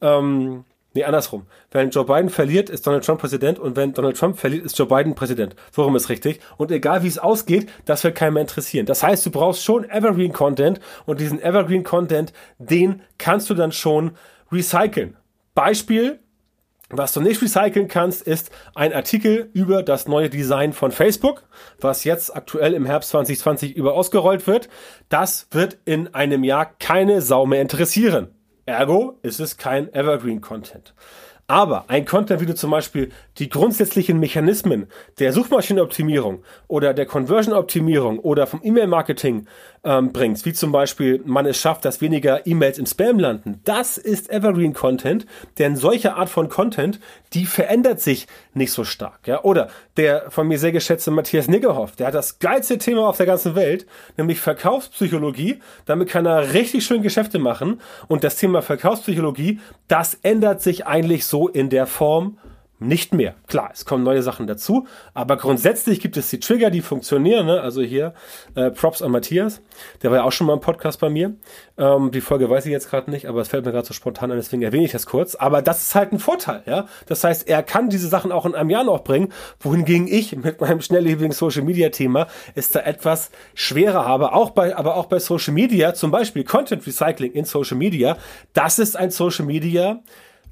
Ähm, 0.00 0.64
nee, 0.92 1.04
andersrum. 1.04 1.46
Wenn 1.70 1.90
Joe 1.90 2.04
Biden 2.04 2.30
verliert, 2.30 2.68
ist 2.68 2.84
Donald 2.84 3.04
Trump 3.04 3.20
Präsident 3.20 3.60
und 3.60 3.76
wenn 3.76 3.92
Donald 3.92 4.16
Trump 4.16 4.38
verliert, 4.38 4.64
ist 4.64 4.76
Joe 4.76 4.88
Biden 4.88 5.14
Präsident. 5.14 5.54
Worum 5.72 5.94
ist 5.94 6.08
richtig? 6.08 6.40
Und 6.56 6.72
egal 6.72 7.04
wie 7.04 7.08
es 7.08 7.18
ausgeht, 7.18 7.70
das 7.84 8.02
wird 8.02 8.16
keinen 8.16 8.34
mehr 8.34 8.40
interessieren. 8.40 8.86
Das 8.86 9.04
heißt, 9.04 9.24
du 9.24 9.30
brauchst 9.30 9.62
schon 9.62 9.88
Evergreen 9.88 10.32
Content 10.32 10.80
und 11.06 11.20
diesen 11.20 11.40
Evergreen 11.40 11.84
Content, 11.84 12.32
den 12.58 13.02
kannst 13.18 13.48
du 13.50 13.54
dann 13.54 13.70
schon 13.70 14.12
recyceln. 14.50 15.16
Beispiel, 15.54 16.18
was 16.90 17.12
du 17.12 17.20
nicht 17.20 17.40
recyceln 17.40 17.86
kannst, 17.86 18.22
ist 18.22 18.50
ein 18.74 18.92
Artikel 18.92 19.48
über 19.52 19.82
das 19.84 20.08
neue 20.08 20.28
Design 20.28 20.72
von 20.72 20.90
Facebook, 20.90 21.44
was 21.80 22.02
jetzt 22.04 22.34
aktuell 22.34 22.74
im 22.74 22.84
Herbst 22.84 23.10
2020 23.10 23.76
über 23.76 23.94
ausgerollt 23.94 24.46
wird. 24.48 24.68
Das 25.08 25.46
wird 25.52 25.78
in 25.84 26.12
einem 26.14 26.42
Jahr 26.42 26.66
keine 26.66 27.22
Sau 27.22 27.46
mehr 27.46 27.62
interessieren. 27.62 28.34
Ergo 28.66 29.18
ist 29.22 29.38
es 29.38 29.56
kein 29.56 29.92
Evergreen 29.94 30.40
Content. 30.40 30.94
Aber 31.46 31.86
ein 31.88 32.04
Content, 32.04 32.40
wie 32.40 32.46
du 32.46 32.54
zum 32.54 32.70
Beispiel 32.70 33.10
die 33.38 33.48
grundsätzlichen 33.48 34.20
Mechanismen 34.20 34.86
der 35.18 35.32
Suchmaschinenoptimierung 35.32 36.44
oder 36.68 36.94
der 36.94 37.06
Conversion-Optimierung 37.06 38.20
oder 38.20 38.46
vom 38.46 38.60
E-Mail-Marketing 38.62 39.48
ähm, 39.82 40.12
bringst, 40.12 40.44
wie 40.44 40.52
zum 40.52 40.72
Beispiel 40.72 41.22
man 41.24 41.46
es 41.46 41.58
schafft, 41.58 41.84
dass 41.84 42.00
weniger 42.00 42.46
E-Mails 42.46 42.78
im 42.78 42.86
Spam 42.86 43.18
landen, 43.18 43.60
das 43.64 43.96
ist 43.96 44.30
Evergreen 44.30 44.74
Content, 44.74 45.26
denn 45.58 45.76
solche 45.76 46.14
Art 46.14 46.28
von 46.28 46.48
Content, 46.48 47.00
die 47.32 47.46
verändert 47.46 48.00
sich 48.00 48.26
nicht 48.52 48.72
so 48.72 48.84
stark. 48.84 49.26
Ja? 49.26 49.42
Oder 49.42 49.68
der 49.96 50.30
von 50.30 50.48
mir 50.48 50.58
sehr 50.58 50.72
geschätzte 50.72 51.10
Matthias 51.10 51.48
Niggerhoff, 51.48 51.96
der 51.96 52.08
hat 52.08 52.14
das 52.14 52.38
geilste 52.38 52.78
Thema 52.78 53.08
auf 53.08 53.16
der 53.16 53.26
ganzen 53.26 53.54
Welt, 53.54 53.86
nämlich 54.16 54.40
Verkaufspsychologie. 54.40 55.60
Damit 55.86 56.08
kann 56.08 56.26
er 56.26 56.52
richtig 56.52 56.84
schön 56.84 57.02
Geschäfte 57.02 57.38
machen. 57.38 57.80
Und 58.08 58.24
das 58.24 58.36
Thema 58.36 58.62
Verkaufspsychologie, 58.62 59.60
das 59.88 60.14
ändert 60.22 60.60
sich 60.60 60.86
eigentlich 60.86 61.24
so 61.24 61.48
in 61.48 61.70
der 61.70 61.86
Form 61.86 62.38
nicht 62.80 63.14
mehr. 63.14 63.34
Klar, 63.46 63.70
es 63.72 63.84
kommen 63.84 64.02
neue 64.02 64.22
Sachen 64.22 64.46
dazu, 64.46 64.86
aber 65.14 65.36
grundsätzlich 65.36 66.00
gibt 66.00 66.16
es 66.16 66.30
die 66.30 66.40
Trigger, 66.40 66.70
die 66.70 66.80
funktionieren. 66.80 67.46
Ne? 67.46 67.60
Also 67.60 67.82
hier 67.82 68.14
äh, 68.54 68.70
Props 68.70 69.02
an 69.02 69.12
Matthias, 69.12 69.60
der 70.02 70.10
war 70.10 70.18
ja 70.18 70.24
auch 70.24 70.32
schon 70.32 70.46
mal 70.46 70.54
im 70.54 70.60
Podcast 70.60 70.98
bei 70.98 71.10
mir. 71.10 71.34
Ähm, 71.76 72.10
die 72.10 72.22
Folge 72.22 72.48
weiß 72.48 72.64
ich 72.64 72.72
jetzt 72.72 72.90
gerade 72.90 73.10
nicht, 73.10 73.26
aber 73.26 73.42
es 73.42 73.48
fällt 73.48 73.66
mir 73.66 73.72
gerade 73.72 73.86
so 73.86 73.92
spontan 73.92 74.30
an, 74.30 74.38
deswegen 74.38 74.62
erwähne 74.62 74.86
ich 74.86 74.92
das 74.92 75.06
kurz. 75.06 75.34
Aber 75.34 75.60
das 75.60 75.82
ist 75.82 75.94
halt 75.94 76.12
ein 76.12 76.18
Vorteil, 76.18 76.62
ja. 76.66 76.86
Das 77.06 77.22
heißt, 77.22 77.48
er 77.48 77.62
kann 77.62 77.90
diese 77.90 78.08
Sachen 78.08 78.32
auch 78.32 78.46
in 78.46 78.54
einem 78.54 78.70
Jahr 78.70 78.84
noch 78.84 79.04
bringen, 79.04 79.32
wohingegen 79.60 80.08
ich 80.08 80.34
mit 80.36 80.60
meinem 80.60 80.80
schnelllebigen 80.80 81.32
Social 81.32 81.62
Media 81.62 81.90
Thema 81.90 82.28
es 82.54 82.70
da 82.70 82.80
etwas 82.80 83.30
schwerer 83.54 84.06
habe. 84.06 84.32
Auch 84.32 84.50
bei, 84.50 84.74
aber 84.74 84.96
auch 84.96 85.06
bei 85.06 85.18
Social 85.18 85.52
Media, 85.52 85.92
zum 85.92 86.10
Beispiel 86.10 86.44
Content 86.44 86.86
Recycling 86.86 87.32
in 87.32 87.44
Social 87.44 87.76
Media, 87.76 88.16
das 88.54 88.78
ist 88.78 88.96
ein 88.96 89.10
Social 89.10 89.44
Media 89.44 90.00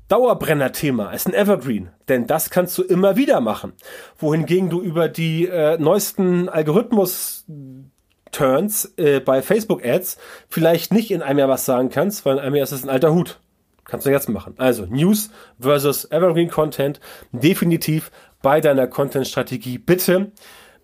Dauerbrenner-Thema, 0.09 1.13
ist 1.13 1.29
ein 1.29 1.35
Evergreen, 1.35 1.91
denn 2.09 2.27
das 2.27 2.51
kannst 2.51 2.77
du 2.79 2.83
immer 2.83 3.17
wieder 3.17 3.41
machen. 3.41 3.75
Wohingegen 4.19 4.71
du 4.71 4.81
über 4.81 5.09
die 5.09 5.47
äh, 5.47 5.77
neuesten 5.79 6.49
Algorithmus-Turns 6.49 8.95
äh, 8.97 9.21
bei 9.21 9.43
Facebook-Ads 9.43 10.17
vielleicht 10.49 10.95
nicht 10.95 11.11
in 11.11 11.21
einem 11.21 11.41
Jahr 11.41 11.51
was 11.51 11.67
sagen 11.67 11.91
kannst, 11.91 12.25
weil 12.25 12.39
in 12.39 12.41
einem 12.41 12.55
Jahr 12.55 12.65
ist 12.65 12.73
es 12.73 12.85
ein 12.85 12.91
alter 12.91 13.13
Hut. 13.13 13.39
Kannst 13.85 14.07
du 14.07 14.11
jetzt 14.11 14.29
machen. 14.29 14.55
Also 14.59 14.87
News 14.87 15.31
versus 15.61 16.11
Evergreen 16.11 16.51
Content 16.51 17.01
definitiv 17.33 18.11
bei 18.43 18.61
deiner 18.61 18.87
Content-Strategie 18.87 19.79
bitte 19.79 20.33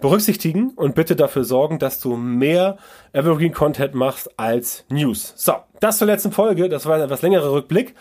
berücksichtigen 0.01 0.71
und 0.77 0.95
bitte 0.95 1.17
dafür 1.17 1.45
sorgen, 1.45 1.79
dass 1.79 2.01
du 2.01 2.17
mehr 2.17 2.79
Evergreen 3.13 3.53
Content 3.53 3.95
machst 3.95 4.39
als 4.39 4.85
News. 4.91 5.33
So, 5.37 5.55
das 5.81 5.99
zur 5.99 6.07
letzten 6.07 6.33
Folge. 6.33 6.69
Das 6.69 6.87
war 6.87 6.97
ein 6.97 7.03
etwas 7.03 7.23
längerer 7.23 7.53
Rückblick 7.53 7.95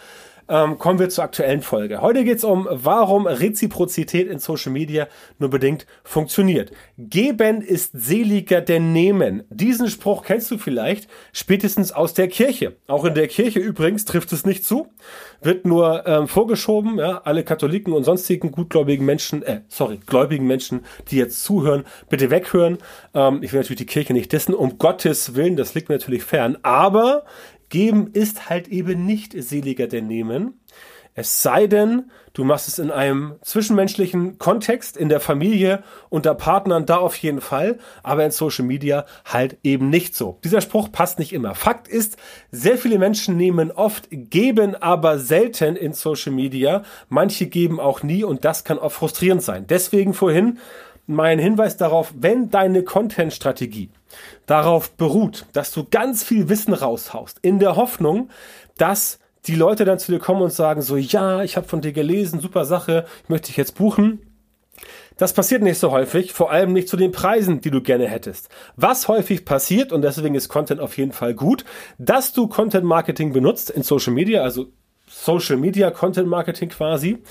ähm, 0.48 0.78
kommen 0.78 1.00
wir 1.00 1.10
zur 1.10 1.24
aktuellen 1.24 1.62
Folge. 1.62 2.02
Heute 2.02 2.24
geht 2.24 2.38
es 2.38 2.44
um, 2.44 2.68
warum 2.70 3.28
Reziprozität 3.28 4.28
in 4.28 4.40
Social 4.40 4.72
Media 4.72 5.08
nur 5.40 5.50
bedingt 5.50 5.86
funktioniert. 6.04 6.72
Geben 6.98 7.62
ist 7.62 7.92
seliger 7.94 8.62
denn 8.62 8.94
nehmen. 8.94 9.44
Diesen 9.50 9.90
Spruch 9.90 10.24
kennst 10.24 10.52
du 10.52 10.58
vielleicht 10.58 11.10
spätestens 11.32 11.92
aus 11.92 12.14
der 12.14 12.28
Kirche. 12.28 12.76
Auch 12.88 13.06
in 13.06 13.14
der 13.14 13.28
Kirche 13.28 13.60
übrigens 13.60 14.06
trifft 14.06 14.32
es 14.34 14.46
nicht 14.46 14.66
zu. 14.66 14.88
Wird 15.42 15.66
nur 15.66 16.08
ähm, 16.08 16.28
vorgeschoben, 16.28 16.98
ja, 16.98 17.22
alle 17.24 17.44
Katholiken 17.44 17.94
und 17.94 18.04
sonstigen 18.04 18.52
gutgläubigen 18.52 19.06
Menschen, 19.06 19.44
äh, 19.44 19.62
sorry, 19.68 20.00
gläubigen 20.06 20.48
Menschen, 20.48 20.86
die 21.10 21.18
jetzt 21.18 21.44
zuhören, 21.44 21.84
bitte 22.10 22.30
weghören. 22.30 22.78
Ähm, 23.14 23.40
ich 23.42 23.52
will 23.52 23.60
natürlich 23.60 23.80
die 23.80 23.86
Kirche 23.86 24.14
nicht 24.14 24.32
dessen, 24.32 24.54
um 24.54 24.78
Gottes 24.78 25.36
Willen, 25.36 25.56
das 25.56 25.74
liegt 25.74 25.90
mir 25.90 25.96
natürlich 25.96 26.24
fern. 26.24 26.58
Aber 26.64 27.26
Geben 27.74 28.12
ist 28.14 28.52
halt 28.52 28.68
eben 28.68 29.04
nicht 29.04 29.34
seliger 29.36 29.88
denn 29.88 30.06
nehmen. 30.06 30.60
Es 31.16 31.42
sei 31.42 31.66
denn, 31.66 32.12
du 32.34 32.44
machst 32.44 32.68
es 32.68 32.78
in 32.78 32.92
einem 32.92 33.34
zwischenmenschlichen 33.42 34.38
Kontext, 34.38 34.96
in 34.96 35.10
der 35.10 35.20
Familie, 35.20 35.82
unter 36.10 36.36
Partnern, 36.36 36.86
da 36.86 36.98
auf 36.98 37.16
jeden 37.16 37.42
Fall, 37.42 37.80
aber 38.04 38.26
in 38.26 38.30
Social 38.30 38.64
Media 38.64 39.08
halt 39.26 39.58
eben 39.64 39.90
nicht 39.90 40.16
so. 40.16 40.38
Dieser 40.44 40.62
Spruch 40.62 40.92
passt 40.92 41.18
nicht 41.18 41.34
immer. 41.34 41.56
Fakt 41.56 41.88
ist, 41.88 42.18
sehr 42.52 42.78
viele 42.78 43.00
Menschen 43.00 43.38
nehmen 43.38 43.72
oft, 43.72 44.08
geben 44.12 44.76
aber 44.76 45.18
selten 45.18 45.76
in 45.76 45.94
Social 45.94 46.32
Media. 46.32 46.84
Manche 47.10 47.48
geben 47.48 47.80
auch 47.80 48.04
nie 48.04 48.24
und 48.24 48.46
das 48.46 48.66
kann 48.66 48.78
oft 48.78 48.98
frustrierend 48.98 49.42
sein. 49.42 49.66
Deswegen 49.68 50.14
vorhin 50.14 50.60
mein 51.06 51.40
Hinweis 51.40 51.78
darauf, 51.78 52.14
wenn 52.18 52.50
deine 52.50 52.84
Content-Strategie 52.84 53.90
darauf 54.46 54.92
beruht, 54.92 55.46
dass 55.54 55.72
du 55.72 55.86
ganz 55.90 56.24
viel 56.24 56.50
Wissen 56.50 56.74
raushaust, 56.74 57.40
in 57.42 57.60
der 57.60 57.76
Hoffnung, 57.76 58.30
dass 58.78 59.20
die 59.46 59.56
Leute 59.56 59.86
dann 59.86 60.00
zu 60.00 60.12
dir 60.12 60.20
kommen 60.20 60.42
und 60.42 60.54
sagen 60.54 60.82
so, 60.82 60.96
ja, 60.96 61.44
ich 61.44 61.58
habe 61.58 61.68
von 61.68 61.82
dir 61.82 61.92
gelesen, 61.92 62.40
super 62.40 62.66
Sache, 62.66 63.06
ich 63.24 63.30
möchte 63.30 63.48
dich 63.48 63.58
jetzt 63.58 63.76
buchen. 63.76 64.20
Das 65.18 65.34
passiert 65.34 65.62
nicht 65.62 65.78
so 65.78 65.92
häufig, 65.92 66.34
vor 66.34 66.52
allem 66.52 66.74
nicht 66.74 66.88
zu 66.88 66.98
den 66.98 67.12
Preisen, 67.12 67.62
die 67.62 67.70
du 67.70 67.82
gerne 67.82 68.08
hättest. 68.08 68.50
Was 68.76 69.08
häufig 69.08 69.46
passiert, 69.46 69.92
und 69.92 70.02
deswegen 70.02 70.34
ist 70.34 70.50
Content 70.50 70.80
auf 70.80 70.98
jeden 70.98 71.12
Fall 71.12 71.36
gut, 71.36 71.66
dass 72.00 72.34
du 72.34 72.48
Content 72.48 72.86
Marketing 72.86 73.32
benutzt 73.32 73.70
in 73.70 73.84
Social 73.84 74.14
Media, 74.14 74.42
also 74.42 74.68
Social 75.08 75.58
Media 75.58 75.92
Content 75.92 76.28
Marketing 76.28 76.70
quasi, 76.70 77.22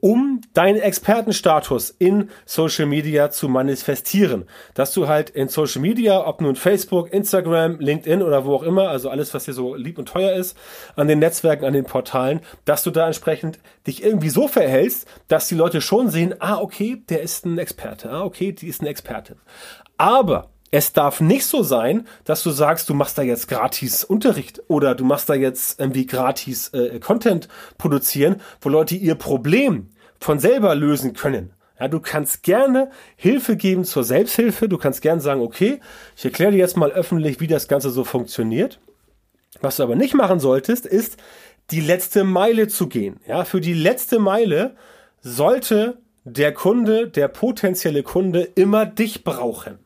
um 0.00 0.40
deinen 0.54 0.80
Expertenstatus 0.80 1.90
in 1.90 2.30
Social 2.44 2.86
Media 2.86 3.30
zu 3.30 3.48
manifestieren. 3.48 4.44
Dass 4.74 4.92
du 4.92 5.08
halt 5.08 5.30
in 5.30 5.48
Social 5.48 5.82
Media, 5.82 6.26
ob 6.26 6.40
nun 6.40 6.56
Facebook, 6.56 7.12
Instagram, 7.12 7.78
LinkedIn 7.80 8.22
oder 8.22 8.44
wo 8.44 8.54
auch 8.54 8.62
immer, 8.62 8.88
also 8.88 9.10
alles, 9.10 9.34
was 9.34 9.44
dir 9.44 9.54
so 9.54 9.74
lieb 9.74 9.98
und 9.98 10.08
teuer 10.08 10.32
ist, 10.32 10.56
an 10.96 11.08
den 11.08 11.18
Netzwerken, 11.18 11.64
an 11.64 11.72
den 11.72 11.84
Portalen, 11.84 12.40
dass 12.64 12.82
du 12.82 12.90
da 12.90 13.06
entsprechend 13.06 13.58
dich 13.86 14.02
irgendwie 14.02 14.30
so 14.30 14.48
verhältst, 14.48 15.08
dass 15.28 15.48
die 15.48 15.54
Leute 15.54 15.80
schon 15.80 16.10
sehen, 16.10 16.34
ah, 16.38 16.58
okay, 16.58 17.02
der 17.08 17.22
ist 17.22 17.46
ein 17.46 17.58
Experte, 17.58 18.10
ah, 18.10 18.22
okay, 18.22 18.52
die 18.52 18.68
ist 18.68 18.80
eine 18.80 18.90
Expertin. 18.90 19.36
Aber 19.96 20.50
es 20.70 20.92
darf 20.92 21.20
nicht 21.20 21.46
so 21.46 21.62
sein, 21.62 22.06
dass 22.24 22.42
du 22.42 22.50
sagst, 22.50 22.88
du 22.88 22.94
machst 22.94 23.16
da 23.16 23.22
jetzt 23.22 23.48
gratis 23.48 24.04
Unterricht 24.04 24.62
oder 24.68 24.94
du 24.94 25.04
machst 25.04 25.28
da 25.28 25.34
jetzt 25.34 25.80
irgendwie 25.80 26.06
gratis 26.06 26.68
äh, 26.74 27.00
Content 27.00 27.48
produzieren, 27.78 28.40
wo 28.60 28.68
Leute 28.68 28.94
ihr 28.94 29.14
Problem 29.14 29.88
von 30.20 30.38
selber 30.38 30.74
lösen 30.74 31.14
können. 31.14 31.52
Ja, 31.80 31.88
du 31.88 32.00
kannst 32.00 32.42
gerne 32.42 32.90
Hilfe 33.16 33.56
geben 33.56 33.84
zur 33.84 34.02
Selbsthilfe. 34.02 34.68
Du 34.68 34.78
kannst 34.78 35.00
gerne 35.00 35.20
sagen, 35.20 35.40
okay, 35.40 35.80
ich 36.16 36.24
erkläre 36.24 36.50
dir 36.50 36.58
jetzt 36.58 36.76
mal 36.76 36.90
öffentlich, 36.90 37.40
wie 37.40 37.46
das 37.46 37.68
Ganze 37.68 37.90
so 37.90 38.04
funktioniert. 38.04 38.80
Was 39.60 39.76
du 39.76 39.84
aber 39.84 39.94
nicht 39.94 40.14
machen 40.14 40.40
solltest, 40.40 40.86
ist 40.86 41.18
die 41.70 41.80
letzte 41.80 42.24
Meile 42.24 42.68
zu 42.68 42.88
gehen. 42.88 43.20
Ja, 43.26 43.44
für 43.44 43.60
die 43.60 43.74
letzte 43.74 44.18
Meile 44.18 44.74
sollte 45.20 45.98
der 46.24 46.52
Kunde, 46.52 47.08
der 47.08 47.28
potenzielle 47.28 48.02
Kunde 48.02 48.42
immer 48.42 48.84
dich 48.84 49.24
brauchen. 49.24 49.78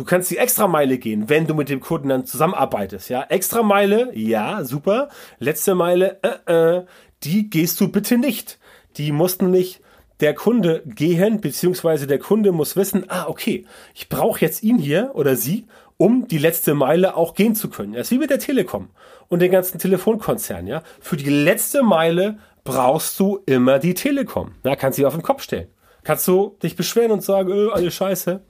Du 0.00 0.06
kannst 0.06 0.30
die 0.30 0.38
Extrameile 0.38 0.96
gehen, 0.96 1.28
wenn 1.28 1.46
du 1.46 1.52
mit 1.52 1.68
dem 1.68 1.80
Kunden 1.80 2.08
dann 2.08 2.24
zusammenarbeitest. 2.24 3.10
Ja, 3.10 3.22
Extrameile, 3.24 4.10
ja, 4.16 4.64
super. 4.64 5.10
Letzte 5.38 5.74
Meile, 5.74 6.18
äh, 6.22 6.78
äh, 6.78 6.86
die 7.22 7.50
gehst 7.50 7.78
du 7.82 7.92
bitte 7.92 8.16
nicht. 8.16 8.58
Die 8.96 9.12
muss 9.12 9.42
nämlich 9.42 9.82
der 10.20 10.32
Kunde 10.32 10.82
gehen, 10.86 11.42
beziehungsweise 11.42 12.06
der 12.06 12.18
Kunde 12.18 12.50
muss 12.50 12.76
wissen, 12.76 13.04
ah, 13.08 13.26
okay, 13.28 13.66
ich 13.92 14.08
brauche 14.08 14.40
jetzt 14.40 14.62
ihn 14.62 14.78
hier 14.78 15.10
oder 15.12 15.36
sie, 15.36 15.66
um 15.98 16.26
die 16.26 16.38
letzte 16.38 16.72
Meile 16.72 17.14
auch 17.14 17.34
gehen 17.34 17.54
zu 17.54 17.68
können. 17.68 17.92
Das 17.92 18.06
ist 18.06 18.12
wie 18.12 18.20
mit 18.20 18.30
der 18.30 18.38
Telekom 18.38 18.88
und 19.28 19.42
den 19.42 19.52
ganzen 19.52 19.78
Telefonkonzernen, 19.78 20.66
ja. 20.66 20.82
Für 21.00 21.18
die 21.18 21.28
letzte 21.28 21.82
Meile 21.82 22.38
brauchst 22.64 23.20
du 23.20 23.40
immer 23.44 23.78
die 23.78 23.92
Telekom. 23.92 24.54
Da 24.62 24.76
kannst 24.76 24.98
du 24.98 25.06
auf 25.06 25.12
den 25.12 25.22
Kopf 25.22 25.42
stellen. 25.42 25.68
Kannst 26.04 26.26
du 26.26 26.56
dich 26.62 26.74
beschweren 26.74 27.10
und 27.10 27.22
sagen, 27.22 27.50
öh, 27.50 27.68
alles 27.68 27.92
scheiße 27.92 28.40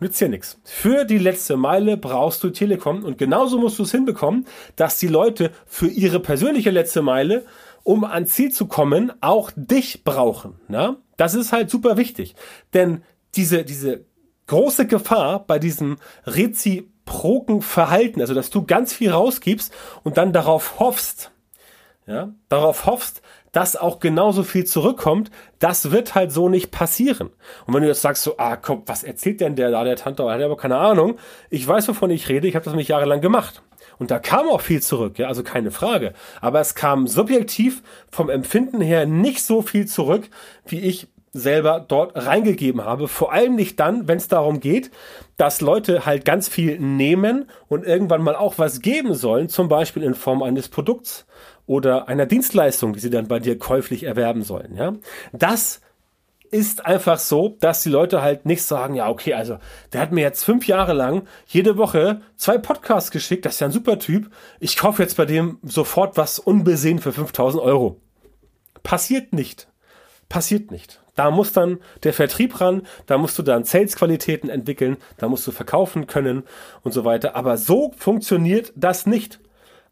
nützt 0.00 0.20
dir 0.20 0.28
nichts. 0.28 0.60
Für 0.64 1.04
die 1.04 1.18
letzte 1.18 1.56
Meile 1.56 1.96
brauchst 1.96 2.42
du 2.44 2.50
Telekom 2.50 3.04
und 3.04 3.18
genauso 3.18 3.58
musst 3.58 3.78
du 3.78 3.82
es 3.82 3.90
hinbekommen, 3.90 4.46
dass 4.76 4.98
die 4.98 5.08
Leute 5.08 5.52
für 5.66 5.88
ihre 5.88 6.20
persönliche 6.20 6.70
letzte 6.70 7.02
Meile, 7.02 7.44
um 7.82 8.04
ans 8.04 8.32
Ziel 8.32 8.52
zu 8.52 8.66
kommen, 8.66 9.12
auch 9.20 9.50
dich 9.54 10.04
brauchen. 10.04 10.60
Na? 10.68 10.96
Das 11.16 11.34
ist 11.34 11.52
halt 11.52 11.70
super 11.70 11.96
wichtig. 11.96 12.34
Denn 12.74 13.02
diese, 13.34 13.64
diese 13.64 14.04
große 14.46 14.86
Gefahr 14.86 15.46
bei 15.46 15.58
diesem 15.58 15.98
reziproken 16.26 17.62
Verhalten, 17.62 18.20
also 18.20 18.34
dass 18.34 18.50
du 18.50 18.64
ganz 18.64 18.92
viel 18.92 19.10
rausgibst 19.10 19.72
und 20.02 20.16
dann 20.16 20.32
darauf 20.32 20.80
hoffst, 20.80 21.32
ja, 22.06 22.32
darauf 22.48 22.86
hoffst, 22.86 23.22
dass 23.52 23.76
auch 23.76 24.00
genauso 24.00 24.42
viel 24.42 24.64
zurückkommt, 24.64 25.30
das 25.58 25.90
wird 25.90 26.14
halt 26.14 26.32
so 26.32 26.48
nicht 26.48 26.70
passieren. 26.70 27.30
Und 27.66 27.74
wenn 27.74 27.82
du 27.82 27.88
jetzt 27.88 28.02
sagst 28.02 28.22
so, 28.22 28.36
ah 28.38 28.56
komm, 28.56 28.82
was 28.86 29.02
erzählt 29.02 29.40
denn 29.40 29.56
der 29.56 29.70
da, 29.70 29.84
der 29.84 29.96
Tante, 29.96 30.24
hat 30.28 30.40
aber 30.40 30.56
keine 30.56 30.76
Ahnung. 30.76 31.18
Ich 31.50 31.66
weiß, 31.66 31.88
wovon 31.88 32.10
ich 32.10 32.28
rede, 32.28 32.48
ich 32.48 32.54
habe 32.54 32.64
das 32.64 32.74
nicht 32.74 32.88
jahrelang 32.88 33.20
gemacht. 33.20 33.62
Und 33.98 34.10
da 34.10 34.18
kam 34.18 34.48
auch 34.48 34.60
viel 34.60 34.80
zurück, 34.80 35.18
ja, 35.18 35.26
also 35.26 35.42
keine 35.42 35.70
Frage. 35.70 36.14
Aber 36.40 36.60
es 36.60 36.74
kam 36.74 37.08
subjektiv 37.08 37.82
vom 38.10 38.30
Empfinden 38.30 38.80
her 38.80 39.06
nicht 39.06 39.42
so 39.42 39.62
viel 39.62 39.86
zurück, 39.86 40.28
wie 40.66 40.80
ich 40.80 41.08
selber 41.32 41.84
dort 41.86 42.12
reingegeben 42.14 42.84
habe. 42.84 43.08
Vor 43.08 43.32
allem 43.32 43.54
nicht 43.54 43.78
dann, 43.80 44.08
wenn 44.08 44.18
es 44.18 44.28
darum 44.28 44.60
geht, 44.60 44.90
dass 45.36 45.60
Leute 45.60 46.06
halt 46.06 46.24
ganz 46.24 46.48
viel 46.48 46.78
nehmen 46.78 47.48
und 47.68 47.84
irgendwann 47.84 48.22
mal 48.22 48.34
auch 48.34 48.58
was 48.58 48.80
geben 48.80 49.14
sollen, 49.14 49.48
zum 49.48 49.68
Beispiel 49.68 50.02
in 50.02 50.14
Form 50.14 50.42
eines 50.42 50.68
Produkts 50.68 51.26
oder 51.68 52.08
einer 52.08 52.26
Dienstleistung, 52.26 52.94
die 52.94 52.98
sie 52.98 53.10
dann 53.10 53.28
bei 53.28 53.38
dir 53.38 53.58
käuflich 53.58 54.02
erwerben 54.02 54.42
sollen. 54.42 54.74
Ja, 54.74 54.94
das 55.32 55.80
ist 56.50 56.86
einfach 56.86 57.18
so, 57.18 57.56
dass 57.60 57.82
die 57.82 57.90
Leute 57.90 58.22
halt 58.22 58.46
nicht 58.46 58.62
sagen, 58.62 58.94
ja, 58.94 59.08
okay, 59.08 59.34
also 59.34 59.58
der 59.92 60.00
hat 60.00 60.12
mir 60.12 60.22
jetzt 60.22 60.44
fünf 60.44 60.66
Jahre 60.66 60.94
lang 60.94 61.28
jede 61.46 61.76
Woche 61.76 62.22
zwei 62.36 62.56
Podcasts 62.56 63.10
geschickt, 63.10 63.44
das 63.44 63.54
ist 63.54 63.60
ja 63.60 63.66
ein 63.66 63.72
super 63.72 63.98
Typ. 63.98 64.30
Ich 64.58 64.78
kaufe 64.78 65.02
jetzt 65.02 65.18
bei 65.18 65.26
dem 65.26 65.58
sofort 65.62 66.16
was 66.16 66.38
unbesehen 66.38 67.00
für 67.00 67.12
5000 67.12 67.62
Euro. 67.62 68.00
Passiert 68.82 69.34
nicht. 69.34 69.68
Passiert 70.30 70.70
nicht. 70.70 71.02
Da 71.16 71.30
muss 71.30 71.52
dann 71.52 71.80
der 72.02 72.14
Vertrieb 72.14 72.60
ran, 72.60 72.82
da 73.06 73.18
musst 73.18 73.38
du 73.38 73.42
dann 73.42 73.64
Sales-Qualitäten 73.64 74.48
entwickeln, 74.48 74.96
da 75.18 75.28
musst 75.28 75.46
du 75.46 75.52
verkaufen 75.52 76.06
können 76.06 76.44
und 76.82 76.92
so 76.92 77.04
weiter. 77.04 77.36
Aber 77.36 77.58
so 77.58 77.92
funktioniert 77.98 78.72
das 78.74 79.04
nicht. 79.04 79.40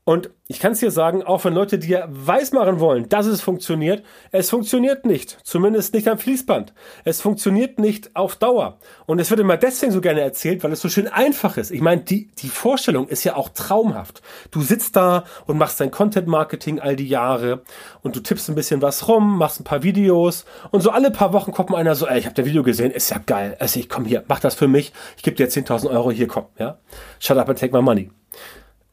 Und 0.08 0.30
ich 0.46 0.60
kann 0.60 0.70
es 0.70 0.78
dir 0.78 0.92
sagen, 0.92 1.24
auch 1.24 1.44
wenn 1.44 1.52
Leute 1.52 1.80
dir 1.80 2.06
weismachen 2.08 2.78
wollen, 2.78 3.08
dass 3.08 3.26
es 3.26 3.40
funktioniert, 3.40 4.04
es 4.30 4.50
funktioniert 4.50 5.04
nicht. 5.04 5.36
Zumindest 5.42 5.94
nicht 5.94 6.06
am 6.06 6.16
Fließband. 6.16 6.72
Es 7.02 7.20
funktioniert 7.20 7.80
nicht 7.80 8.14
auf 8.14 8.36
Dauer. 8.36 8.78
Und 9.06 9.18
es 9.18 9.30
wird 9.30 9.40
immer 9.40 9.56
deswegen 9.56 9.90
so 9.90 10.00
gerne 10.00 10.20
erzählt, 10.20 10.62
weil 10.62 10.70
es 10.70 10.80
so 10.80 10.88
schön 10.88 11.08
einfach 11.08 11.56
ist. 11.56 11.72
Ich 11.72 11.80
meine, 11.80 12.02
die, 12.02 12.28
die 12.38 12.50
Vorstellung 12.50 13.08
ist 13.08 13.24
ja 13.24 13.34
auch 13.34 13.48
traumhaft. 13.48 14.22
Du 14.52 14.62
sitzt 14.62 14.94
da 14.94 15.24
und 15.46 15.58
machst 15.58 15.80
dein 15.80 15.90
Content-Marketing 15.90 16.78
all 16.78 16.94
die 16.94 17.08
Jahre 17.08 17.62
und 18.02 18.14
du 18.14 18.20
tippst 18.20 18.48
ein 18.48 18.54
bisschen 18.54 18.82
was 18.82 19.08
rum, 19.08 19.38
machst 19.38 19.58
ein 19.58 19.64
paar 19.64 19.82
Videos 19.82 20.44
und 20.70 20.82
so 20.82 20.90
alle 20.90 21.10
paar 21.10 21.32
Wochen 21.32 21.50
kommt 21.50 21.70
mal 21.70 21.78
einer 21.78 21.96
so, 21.96 22.06
ey, 22.06 22.20
ich 22.20 22.26
habe 22.26 22.36
dein 22.36 22.46
Video 22.46 22.62
gesehen, 22.62 22.92
ist 22.92 23.10
ja 23.10 23.18
geil. 23.18 23.56
Also 23.58 23.80
ich 23.80 23.88
komm 23.88 24.04
hier, 24.04 24.22
mach 24.28 24.38
das 24.38 24.54
für 24.54 24.68
mich, 24.68 24.92
ich 25.16 25.24
gebe 25.24 25.36
dir 25.36 25.48
10.000 25.48 25.90
Euro, 25.90 26.12
hier 26.12 26.28
komm, 26.28 26.44
ja. 26.60 26.78
Shut 27.18 27.38
up 27.38 27.48
and 27.48 27.58
take 27.58 27.74
my 27.74 27.82
money 27.82 28.08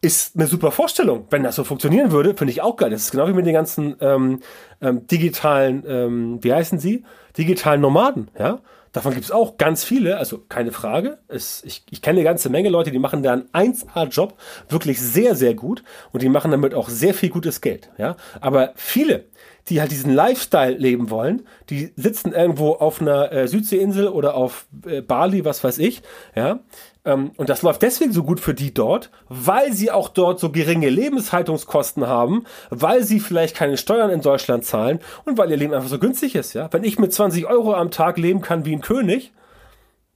ist 0.04 0.36
eine 0.36 0.48
super 0.48 0.72
Vorstellung. 0.72 1.28
Wenn 1.30 1.44
das 1.44 1.56
so 1.56 1.64
funktionieren 1.64 2.12
würde, 2.12 2.36
finde 2.36 2.52
ich 2.52 2.62
auch 2.62 2.76
geil. 2.76 2.90
Das 2.90 3.04
ist 3.04 3.12
genau 3.12 3.28
wie 3.30 3.34
mit 3.34 3.46
den 3.46 3.54
ganzen 3.54 3.96
ähm, 4.02 4.42
ähm, 4.82 5.08
digitalen, 5.08 5.84
ähm, 5.88 6.44
wie 6.44 6.54
heißen 6.54 6.78
sie? 6.78 7.06
Digitalen 7.38 7.80
Nomaden, 7.80 8.30
ja. 8.38 8.60
Davon 8.92 9.14
gibt 9.14 9.26
es 9.26 9.32
auch 9.32 9.58
ganz 9.58 9.84
viele, 9.84 10.18
also 10.18 10.44
keine 10.50 10.72
Frage. 10.72 11.18
Es, 11.28 11.64
ich, 11.66 11.84
ich 11.90 12.02
kenne 12.04 12.20
eine 12.20 12.26
ganze 12.26 12.50
Menge 12.50 12.70
Leute, 12.70 12.92
die 12.92 13.00
machen 13.00 13.24
da 13.24 13.34
einen 13.34 13.74
1A-Job 13.74 14.38
wirklich 14.70 15.02
sehr, 15.02 15.36
sehr 15.36 15.56
gut 15.56 15.84
und 16.12 16.22
die 16.22 16.30
machen 16.30 16.52
damit 16.52 16.76
auch 16.76 16.90
sehr 16.90 17.16
viel 17.16 17.30
gutes 17.30 17.62
Geld. 17.62 17.90
Ja? 17.98 18.18
Aber 18.40 18.74
viele, 18.76 19.26
die 19.70 19.80
halt 19.80 19.92
diesen 19.92 20.14
Lifestyle 20.14 20.76
leben 20.76 21.10
wollen, 21.10 21.44
die 21.70 21.94
sitzen 21.96 22.34
irgendwo 22.34 22.74
auf 22.74 23.02
einer 23.02 23.32
äh, 23.32 23.48
Südseeinsel 23.48 24.08
oder 24.08 24.36
auf 24.36 24.66
äh, 24.86 25.02
Bali, 25.02 25.46
was 25.46 25.64
weiß 25.64 25.78
ich, 25.78 26.02
ja, 26.36 26.60
ähm, 27.06 27.32
und 27.38 27.50
das 27.50 27.62
läuft 27.62 27.82
deswegen 27.82 28.14
so 28.14 28.24
gut 28.24 28.40
für 28.40 28.54
die 28.54 28.74
dort, 28.74 29.10
weil 29.28 29.74
sie 29.74 29.92
auch 29.92 30.10
dort 30.10 30.40
so 30.40 30.52
geringe 30.52 30.90
Lebenshaltungskosten 30.90 32.08
haben, 32.08 32.46
weil 32.70 33.04
sie 33.04 33.20
vielleicht 33.20 33.56
keine 33.56 33.78
Steuern 33.78 34.10
in 34.10 34.22
Deutschland 34.22 34.66
zahlen 34.66 35.00
und 35.26 35.38
weil 35.38 35.52
ihr 35.52 35.58
Leben 35.58 35.74
einfach 35.74 35.90
so 35.90 36.00
günstig 36.00 36.36
ist. 36.36 36.54
Ja, 36.54 36.70
wenn 36.72 36.84
ich 36.84 37.00
mit 37.00 37.14
20 37.14 37.46
Euro 37.46 37.74
am 37.74 37.92
Tag 37.92 38.18
leben 38.18 38.42
kann 38.42 38.66
wie 38.66 38.74
ein 38.74 38.82
König, 38.82 39.34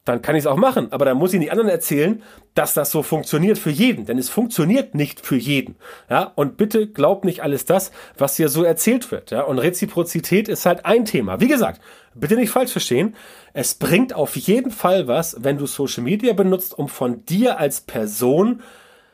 dann 0.07 0.21
kann 0.21 0.35
ich 0.35 0.43
es 0.43 0.47
auch 0.47 0.57
machen. 0.57 0.91
Aber 0.91 1.05
dann 1.05 1.17
muss 1.17 1.33
ich 1.33 1.39
den 1.39 1.49
anderen 1.49 1.69
erzählen, 1.69 2.23
dass 2.53 2.73
das 2.73 2.91
so 2.91 3.03
funktioniert 3.03 3.57
für 3.57 3.69
jeden. 3.69 4.05
Denn 4.05 4.17
es 4.17 4.29
funktioniert 4.29 4.95
nicht 4.95 5.25
für 5.25 5.35
jeden. 5.35 5.75
Ja, 6.09 6.31
und 6.35 6.57
bitte 6.57 6.87
glaubt 6.87 7.25
nicht 7.25 7.43
alles 7.43 7.65
das, 7.65 7.91
was 8.17 8.37
hier 8.37 8.49
so 8.49 8.63
erzählt 8.63 9.11
wird. 9.11 9.31
Ja, 9.31 9.41
und 9.41 9.59
Reziprozität 9.59 10.47
ist 10.47 10.65
halt 10.65 10.85
ein 10.85 11.05
Thema. 11.05 11.39
Wie 11.39 11.47
gesagt, 11.47 11.81
bitte 12.15 12.35
nicht 12.35 12.49
falsch 12.49 12.71
verstehen. 12.71 13.15
Es 13.53 13.75
bringt 13.75 14.13
auf 14.13 14.35
jeden 14.35 14.71
Fall 14.71 15.07
was, 15.07 15.37
wenn 15.39 15.57
du 15.57 15.65
Social 15.65 16.03
Media 16.03 16.33
benutzt, 16.33 16.77
um 16.77 16.87
von 16.87 17.25
dir 17.25 17.59
als 17.59 17.81
Person 17.81 18.61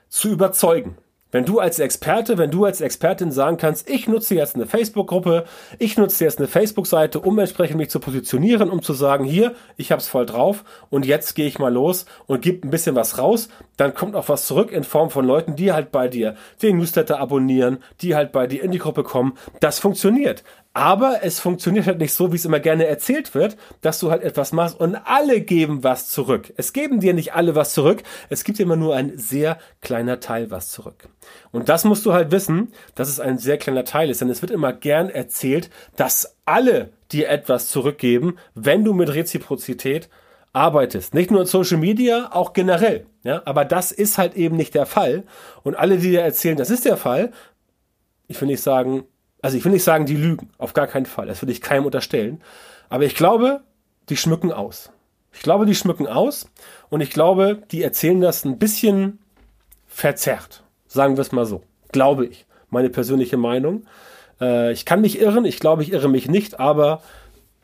zu 0.10 0.30
überzeugen. 0.30 0.98
Wenn 1.34 1.46
du 1.46 1.60
als 1.60 1.80
Experte, 1.80 2.38
wenn 2.38 2.52
du 2.52 2.64
als 2.64 2.80
Expertin 2.80 3.32
sagen 3.32 3.58
kannst, 3.58 3.90
ich 3.90 4.08
nutze 4.08 4.36
jetzt 4.36 4.54
eine 4.54 4.68
Facebook-Gruppe, 4.68 5.46
ich 5.80 5.98
nutze 5.98 6.24
jetzt 6.24 6.38
eine 6.38 6.48
Facebook-Seite, 6.48 7.20
um 7.20 7.40
entsprechend 7.40 7.78
mich 7.78 7.90
zu 7.90 8.00
positionieren, 8.00 8.70
um 8.70 8.84
zu 8.84 8.94
sagen, 8.94 9.26
hier, 9.26 9.56
ich 9.76 9.92
hab's 9.92 10.08
voll 10.08 10.28
drauf 10.28 10.64
und 10.92 11.08
jetzt 11.08 11.34
gehe 11.34 11.48
ich 11.48 11.58
mal 11.58 11.74
los 11.74 12.06
und 12.28 12.44
gebe 12.44 12.68
ein 12.68 12.70
bisschen 12.70 12.96
was 12.96 13.18
raus, 13.18 13.50
dann 13.78 13.96
kommt 13.96 14.16
auch 14.16 14.30
was 14.30 14.46
zurück 14.46 14.72
in 14.72 14.84
Form 14.84 15.10
von 15.10 15.26
Leuten, 15.26 15.56
die 15.56 15.74
halt 15.74 15.92
bei 15.92 16.08
dir 16.08 16.36
den 16.62 16.78
Newsletter 16.78 17.20
abonnieren, 17.20 17.80
die 18.02 18.14
halt 18.14 18.32
bei 18.32 18.46
dir 18.46 18.62
in 18.62 18.70
die 18.70 18.78
Gruppe 18.78 19.02
kommen. 19.02 19.34
Das 19.60 19.80
funktioniert. 19.80 20.44
Aber 20.76 21.20
es 21.22 21.40
funktioniert 21.40 21.86
halt 21.86 22.00
nicht 22.00 22.14
so, 22.14 22.32
wie 22.32 22.36
es 22.36 22.46
immer 22.46 22.60
gerne 22.60 22.88
erzählt 22.88 23.36
wird, 23.36 23.58
dass 23.82 24.00
du 24.00 24.10
halt 24.10 24.24
etwas 24.24 24.54
machst 24.54 24.80
und 24.80 24.96
alle 24.96 25.42
geben 25.42 25.84
was 25.84 26.10
zurück. 26.10 26.52
Es 26.58 26.74
geben 26.74 27.00
dir 27.00 27.14
nicht 27.14 27.36
alle 27.36 27.54
was 27.54 27.74
zurück, 27.74 28.02
es 28.30 28.44
gibt 28.44 28.60
immer 28.60 28.76
nur 28.76 28.96
ein 28.96 29.16
sehr 29.16 29.60
kleiner 29.82 30.20
Teil 30.20 30.50
was 30.50 30.72
zurück. 30.72 31.10
Und 31.52 31.70
das 31.70 31.84
musst 31.84 32.08
du 32.08 32.14
halt 32.14 32.32
wissen, 32.32 32.74
dass 32.96 33.08
es 33.08 33.20
ein 33.20 33.38
sehr 33.38 33.58
kleiner 33.58 33.86
Teil 33.86 34.10
ist, 34.10 34.22
denn 34.22 34.32
es 34.32 34.42
wird 34.42 34.52
immer 34.52 34.74
gern 34.74 35.10
erzählt, 35.10 35.70
dass 35.96 36.38
alle 36.46 36.90
dir 37.12 37.30
etwas 37.30 37.68
zurückgeben, 37.68 38.38
wenn 38.56 38.84
du 38.84 38.94
mit 38.94 39.14
Reziprozität 39.14 40.10
arbeitest. 40.54 41.14
Nicht 41.14 41.30
nur 41.30 41.42
in 41.42 41.48
Social 41.48 41.78
Media, 41.78 42.30
auch 42.32 42.54
generell. 42.54 43.06
Ja, 43.24 43.44
aber 43.46 43.64
das 43.64 43.92
ist 43.92 44.18
halt 44.18 44.36
eben 44.36 44.56
nicht 44.56 44.74
der 44.74 44.88
Fall. 44.88 45.24
Und 45.64 45.76
alle, 45.76 45.98
die 45.98 46.12
dir 46.12 46.22
erzählen, 46.22 46.58
das 46.58 46.72
ist 46.72 46.86
der 46.86 46.98
Fall, 46.98 47.32
ich 48.28 48.40
will 48.42 48.48
nicht 48.48 48.62
sagen, 48.62 49.04
also 49.44 49.58
ich 49.58 49.66
will 49.66 49.74
nicht 49.74 49.84
sagen, 49.84 50.06
die 50.06 50.16
lügen, 50.16 50.50
auf 50.58 50.74
gar 50.74 50.88
keinen 50.88 51.06
Fall. 51.06 51.28
Das 51.28 51.42
will 51.42 51.50
ich 51.50 51.62
keinem 51.62 51.86
unterstellen. 51.86 52.42
Aber 52.90 53.04
ich 53.04 53.14
glaube, 53.14 53.62
die 54.08 54.16
schmücken 54.16 54.54
aus. 54.54 54.90
Ich 55.34 55.42
glaube, 55.42 55.66
die 55.66 55.76
schmücken 55.76 56.08
aus 56.08 56.50
und 56.90 57.02
ich 57.02 57.10
glaube, 57.10 57.62
die 57.72 57.84
erzählen 57.84 58.22
das 58.22 58.46
ein 58.46 58.58
bisschen 58.58 59.20
verzerrt. 59.86 60.64
Sagen 60.88 61.18
wir 61.18 61.22
es 61.22 61.34
mal 61.34 61.46
so. 61.46 61.62
Glaube 61.92 62.26
ich. 62.26 62.46
Meine 62.70 62.90
persönliche 62.90 63.36
Meinung. 63.36 63.86
Äh, 64.40 64.72
ich 64.72 64.86
kann 64.86 65.02
mich 65.02 65.20
irren, 65.20 65.44
ich 65.44 65.60
glaube, 65.60 65.84
ich 65.84 65.92
irre 65.92 66.08
mich 66.08 66.30
nicht, 66.30 66.62
aber 66.62 67.02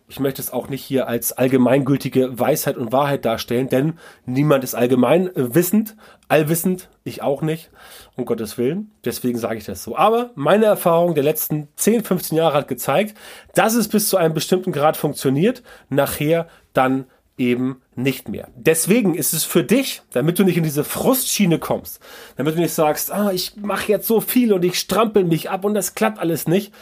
ich 0.10 0.20
möchte 0.20 0.42
es 0.42 0.51
auch 0.51 0.70
nicht 0.70 0.84
hier 0.84 1.08
als 1.08 1.34
allgemeingültige 1.34 2.38
Weisheit 2.39 2.78
und 2.78 2.92
Wahrheit 2.92 3.25
darstellen, 3.25 3.70
denn 3.70 3.94
niemand 4.25 4.63
ist 4.63 4.74
allgemein 4.74 5.30
wissend, 5.36 5.96
allwissend, 6.28 6.89
ich 7.04 7.22
auch 7.22 7.44
nicht, 7.44 7.70
um 8.16 8.25
Gottes 8.25 8.58
Willen. 8.58 8.89
Deswegen 9.06 9.38
sage 9.38 9.60
ich 9.60 9.66
das 9.66 9.84
so. 9.84 9.96
Aber 9.96 10.32
meine 10.34 10.66
Erfahrung 10.66 11.13
der 11.13 11.24
letzten 11.24 11.68
10, 11.75 12.04
15 12.04 12.38
Jahre 12.38 12.58
hat 12.58 12.68
gezeigt, 12.68 13.16
dass 13.54 13.75
es 13.75 13.88
bis 13.88 14.10
zu 14.10 14.18
einem 14.18 14.34
bestimmten 14.34 14.72
Grad 14.72 14.98
funktioniert, 14.98 15.62
nachher 15.89 16.48
dann 16.74 17.06
eben 17.38 17.82
nicht 17.96 18.30
mehr. 18.30 18.50
Deswegen 18.56 19.13
ist 19.13 19.34
es 19.34 19.44
für 19.46 19.63
dich, 19.63 20.01
damit 20.12 20.39
du 20.39 20.44
nicht 20.44 20.58
in 20.58 20.63
diese 20.63 20.84
Frustschiene 20.84 21.60
kommst, 21.60 22.01
damit 22.36 22.56
du 22.56 22.60
nicht 22.60 22.74
sagst, 22.74 23.12
ah, 23.12 23.32
ich 23.32 23.58
mache 23.58 23.92
jetzt 23.92 24.08
so 24.08 24.22
viel 24.22 24.54
und 24.54 24.66
ich 24.66 24.80
strampel 24.80 25.24
mich 25.24 25.51
ab 25.51 25.66
und 25.66 25.75
das 25.75 25.94
klappt 25.94 26.18
alles 26.18 26.48
nicht. 26.48 26.74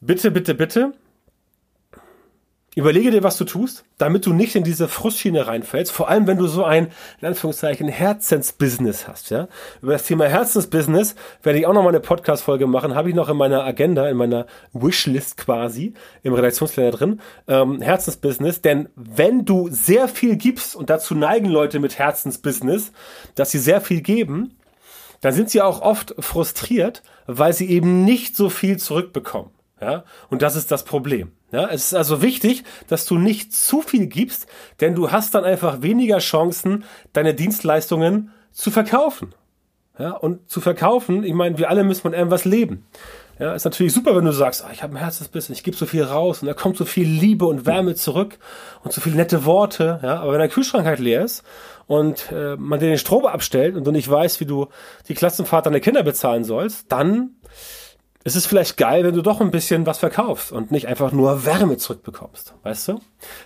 Bitte, 0.00 0.30
bitte, 0.30 0.54
bitte, 0.54 0.92
Überlege 2.78 3.10
dir, 3.10 3.24
was 3.24 3.36
du 3.36 3.44
tust, 3.44 3.84
damit 3.98 4.24
du 4.24 4.32
nicht 4.32 4.54
in 4.54 4.62
diese 4.62 4.86
Frustschiene 4.86 5.48
reinfällst. 5.48 5.90
Vor 5.90 6.08
allem, 6.08 6.28
wenn 6.28 6.38
du 6.38 6.46
so 6.46 6.62
ein, 6.62 6.92
in 7.20 7.26
Anführungszeichen, 7.26 7.88
Herzensbusiness 7.88 9.08
hast, 9.08 9.30
ja. 9.30 9.48
Über 9.82 9.94
das 9.94 10.04
Thema 10.04 10.26
Herzensbusiness 10.26 11.16
werde 11.42 11.58
ich 11.58 11.66
auch 11.66 11.72
noch 11.72 11.82
mal 11.82 11.88
eine 11.88 11.98
Podcast-Folge 11.98 12.68
machen. 12.68 12.94
Habe 12.94 13.08
ich 13.08 13.16
noch 13.16 13.28
in 13.28 13.36
meiner 13.36 13.64
Agenda, 13.64 14.08
in 14.08 14.16
meiner 14.16 14.46
Wishlist 14.72 15.38
quasi, 15.38 15.94
im 16.22 16.34
Redaktionsplaner 16.34 16.92
drin. 16.92 17.20
Ähm, 17.48 17.82
Herzensbusiness. 17.82 18.62
Denn 18.62 18.88
wenn 18.94 19.44
du 19.44 19.68
sehr 19.72 20.06
viel 20.06 20.36
gibst, 20.36 20.76
und 20.76 20.88
dazu 20.88 21.16
neigen 21.16 21.48
Leute 21.48 21.80
mit 21.80 21.98
Herzensbusiness, 21.98 22.92
dass 23.34 23.50
sie 23.50 23.58
sehr 23.58 23.80
viel 23.80 24.02
geben, 24.02 24.56
dann 25.20 25.32
sind 25.32 25.50
sie 25.50 25.62
auch 25.62 25.82
oft 25.82 26.14
frustriert, 26.20 27.02
weil 27.26 27.52
sie 27.52 27.68
eben 27.68 28.04
nicht 28.04 28.36
so 28.36 28.50
viel 28.50 28.76
zurückbekommen. 28.76 29.50
Ja, 29.80 30.04
und 30.28 30.42
das 30.42 30.56
ist 30.56 30.70
das 30.70 30.84
Problem. 30.84 31.32
Ja, 31.52 31.68
es 31.68 31.86
ist 31.86 31.94
also 31.94 32.20
wichtig, 32.20 32.64
dass 32.88 33.06
du 33.06 33.16
nicht 33.16 33.54
zu 33.54 33.80
viel 33.80 34.06
gibst, 34.06 34.46
denn 34.80 34.94
du 34.94 35.12
hast 35.12 35.34
dann 35.34 35.44
einfach 35.44 35.82
weniger 35.82 36.18
Chancen, 36.18 36.84
deine 37.12 37.34
Dienstleistungen 37.34 38.32
zu 38.50 38.70
verkaufen. 38.70 39.34
Ja, 39.98 40.12
und 40.12 40.48
zu 40.48 40.60
verkaufen, 40.60 41.24
ich 41.24 41.34
meine, 41.34 41.58
wir 41.58 41.70
alle 41.70 41.82
müssen 41.82 42.02
von 42.02 42.12
irgendwas 42.12 42.44
leben. 42.44 42.86
Ja, 43.38 43.54
ist 43.54 43.64
natürlich 43.64 43.92
super, 43.92 44.16
wenn 44.16 44.24
du 44.24 44.32
sagst, 44.32 44.64
oh, 44.66 44.70
ich 44.72 44.82
habe 44.82 44.94
ein 44.94 44.98
Herzensbissen, 44.98 45.52
ich 45.52 45.62
gebe 45.62 45.76
so 45.76 45.86
viel 45.86 46.02
raus 46.02 46.42
und 46.42 46.48
da 46.48 46.54
kommt 46.54 46.76
so 46.76 46.84
viel 46.84 47.06
Liebe 47.06 47.46
und 47.46 47.66
Wärme 47.66 47.94
zurück 47.94 48.38
und 48.82 48.92
so 48.92 49.00
viele 49.00 49.14
nette 49.14 49.44
Worte. 49.44 50.00
Ja, 50.02 50.20
aber 50.20 50.32
wenn 50.32 50.40
der 50.40 50.48
Kühlschrank 50.48 50.86
halt 50.86 50.98
leer 50.98 51.24
ist 51.24 51.44
und 51.86 52.32
äh, 52.32 52.56
man 52.56 52.80
dir 52.80 52.88
den 52.88 52.98
Strom 52.98 53.26
abstellt 53.26 53.76
und 53.76 53.86
du 53.86 53.92
nicht 53.92 54.10
weißt, 54.10 54.40
wie 54.40 54.46
du 54.46 54.66
die 55.06 55.14
Klassenfahrt 55.14 55.66
deiner 55.66 55.78
Kinder 55.78 56.02
bezahlen 56.02 56.42
sollst, 56.42 56.90
dann 56.90 57.36
es 58.24 58.36
ist 58.36 58.46
vielleicht 58.46 58.76
geil, 58.76 59.04
wenn 59.04 59.14
du 59.14 59.22
doch 59.22 59.40
ein 59.40 59.50
bisschen 59.50 59.86
was 59.86 59.98
verkaufst 59.98 60.52
und 60.52 60.70
nicht 60.70 60.86
einfach 60.86 61.12
nur 61.12 61.44
Wärme 61.44 61.76
zurückbekommst. 61.76 62.54
Weißt 62.62 62.88
du? 62.88 63.00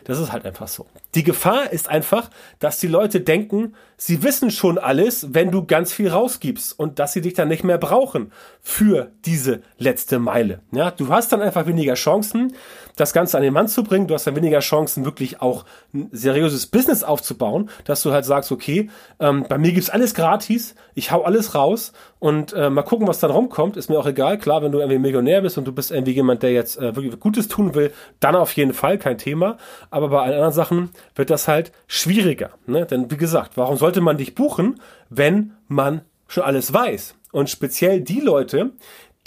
Das 0.04 0.18
ist 0.18 0.32
halt 0.32 0.44
einfach 0.44 0.68
so. 0.68 0.86
Die 1.14 1.24
Gefahr 1.24 1.72
ist 1.72 1.90
einfach, 1.90 2.30
dass 2.58 2.78
die 2.78 2.86
Leute 2.86 3.20
denken, 3.20 3.74
sie 3.98 4.22
wissen 4.22 4.50
schon 4.50 4.78
alles, 4.78 5.34
wenn 5.34 5.50
du 5.50 5.66
ganz 5.66 5.92
viel 5.92 6.08
rausgibst 6.08 6.78
und 6.78 6.98
dass 6.98 7.12
sie 7.12 7.20
dich 7.20 7.34
dann 7.34 7.48
nicht 7.48 7.64
mehr 7.64 7.78
brauchen 7.78 8.32
für 8.62 9.10
diese 9.24 9.60
letzte 9.78 10.18
Meile. 10.18 10.60
Ja, 10.72 10.90
du 10.90 11.08
hast 11.08 11.30
dann 11.32 11.42
einfach 11.42 11.66
weniger 11.66 11.94
Chancen, 11.94 12.54
das 12.96 13.12
Ganze 13.12 13.36
an 13.36 13.42
den 13.42 13.52
Mann 13.52 13.68
zu 13.68 13.84
bringen. 13.84 14.06
Du 14.06 14.14
hast 14.14 14.26
dann 14.26 14.36
weniger 14.36 14.60
Chancen, 14.60 15.04
wirklich 15.04 15.40
auch 15.40 15.64
ein 15.94 16.08
seriöses 16.12 16.66
Business 16.66 17.04
aufzubauen, 17.04 17.70
dass 17.84 18.02
du 18.02 18.12
halt 18.12 18.24
sagst, 18.24 18.50
okay, 18.52 18.90
ähm, 19.20 19.46
bei 19.48 19.58
mir 19.58 19.72
gibt's 19.72 19.90
alles 19.90 20.14
gratis, 20.14 20.74
ich 20.94 21.10
hau 21.10 21.22
alles 21.22 21.54
raus 21.54 21.92
und 22.18 22.52
äh, 22.52 22.70
mal 22.70 22.82
gucken, 22.82 23.06
was 23.08 23.18
dann 23.18 23.30
rumkommt. 23.30 23.76
Ist 23.76 23.88
mir 23.88 23.98
auch 23.98 24.06
egal. 24.06 24.38
Klar, 24.38 24.62
wenn 24.62 24.72
du 24.72 24.78
irgendwie 24.78 24.98
Millionär 24.98 25.42
bist 25.42 25.58
und 25.58 25.64
du 25.64 25.72
bist 25.72 25.90
irgendwie 25.90 26.12
jemand, 26.12 26.42
der 26.42 26.52
jetzt 26.52 26.78
äh, 26.78 26.94
wirklich 26.94 27.18
Gutes 27.18 27.48
tun 27.48 27.74
will, 27.74 27.92
dann 28.20 28.36
auf 28.36 28.52
jeden 28.52 28.74
Fall 28.74 28.98
kein 28.98 29.18
Thema. 29.18 29.56
Aber 29.90 30.08
bei 30.08 30.20
allen 30.20 30.34
anderen 30.34 30.52
Sachen 30.52 30.90
wird 31.14 31.30
das 31.30 31.48
halt 31.48 31.72
schwieriger. 31.86 32.50
Ne? 32.66 32.86
Denn 32.86 33.10
wie 33.10 33.16
gesagt, 33.16 33.56
warum 33.56 33.76
sollte 33.76 34.00
man 34.00 34.18
dich 34.18 34.34
buchen, 34.34 34.80
wenn 35.10 35.54
man 35.68 36.02
schon 36.28 36.44
alles 36.44 36.72
weiß? 36.72 37.14
Und 37.32 37.50
speziell 37.50 38.00
die 38.00 38.20
Leute, 38.20 38.72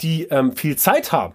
die 0.00 0.24
ähm, 0.24 0.56
viel 0.56 0.76
Zeit 0.76 1.12
haben, 1.12 1.34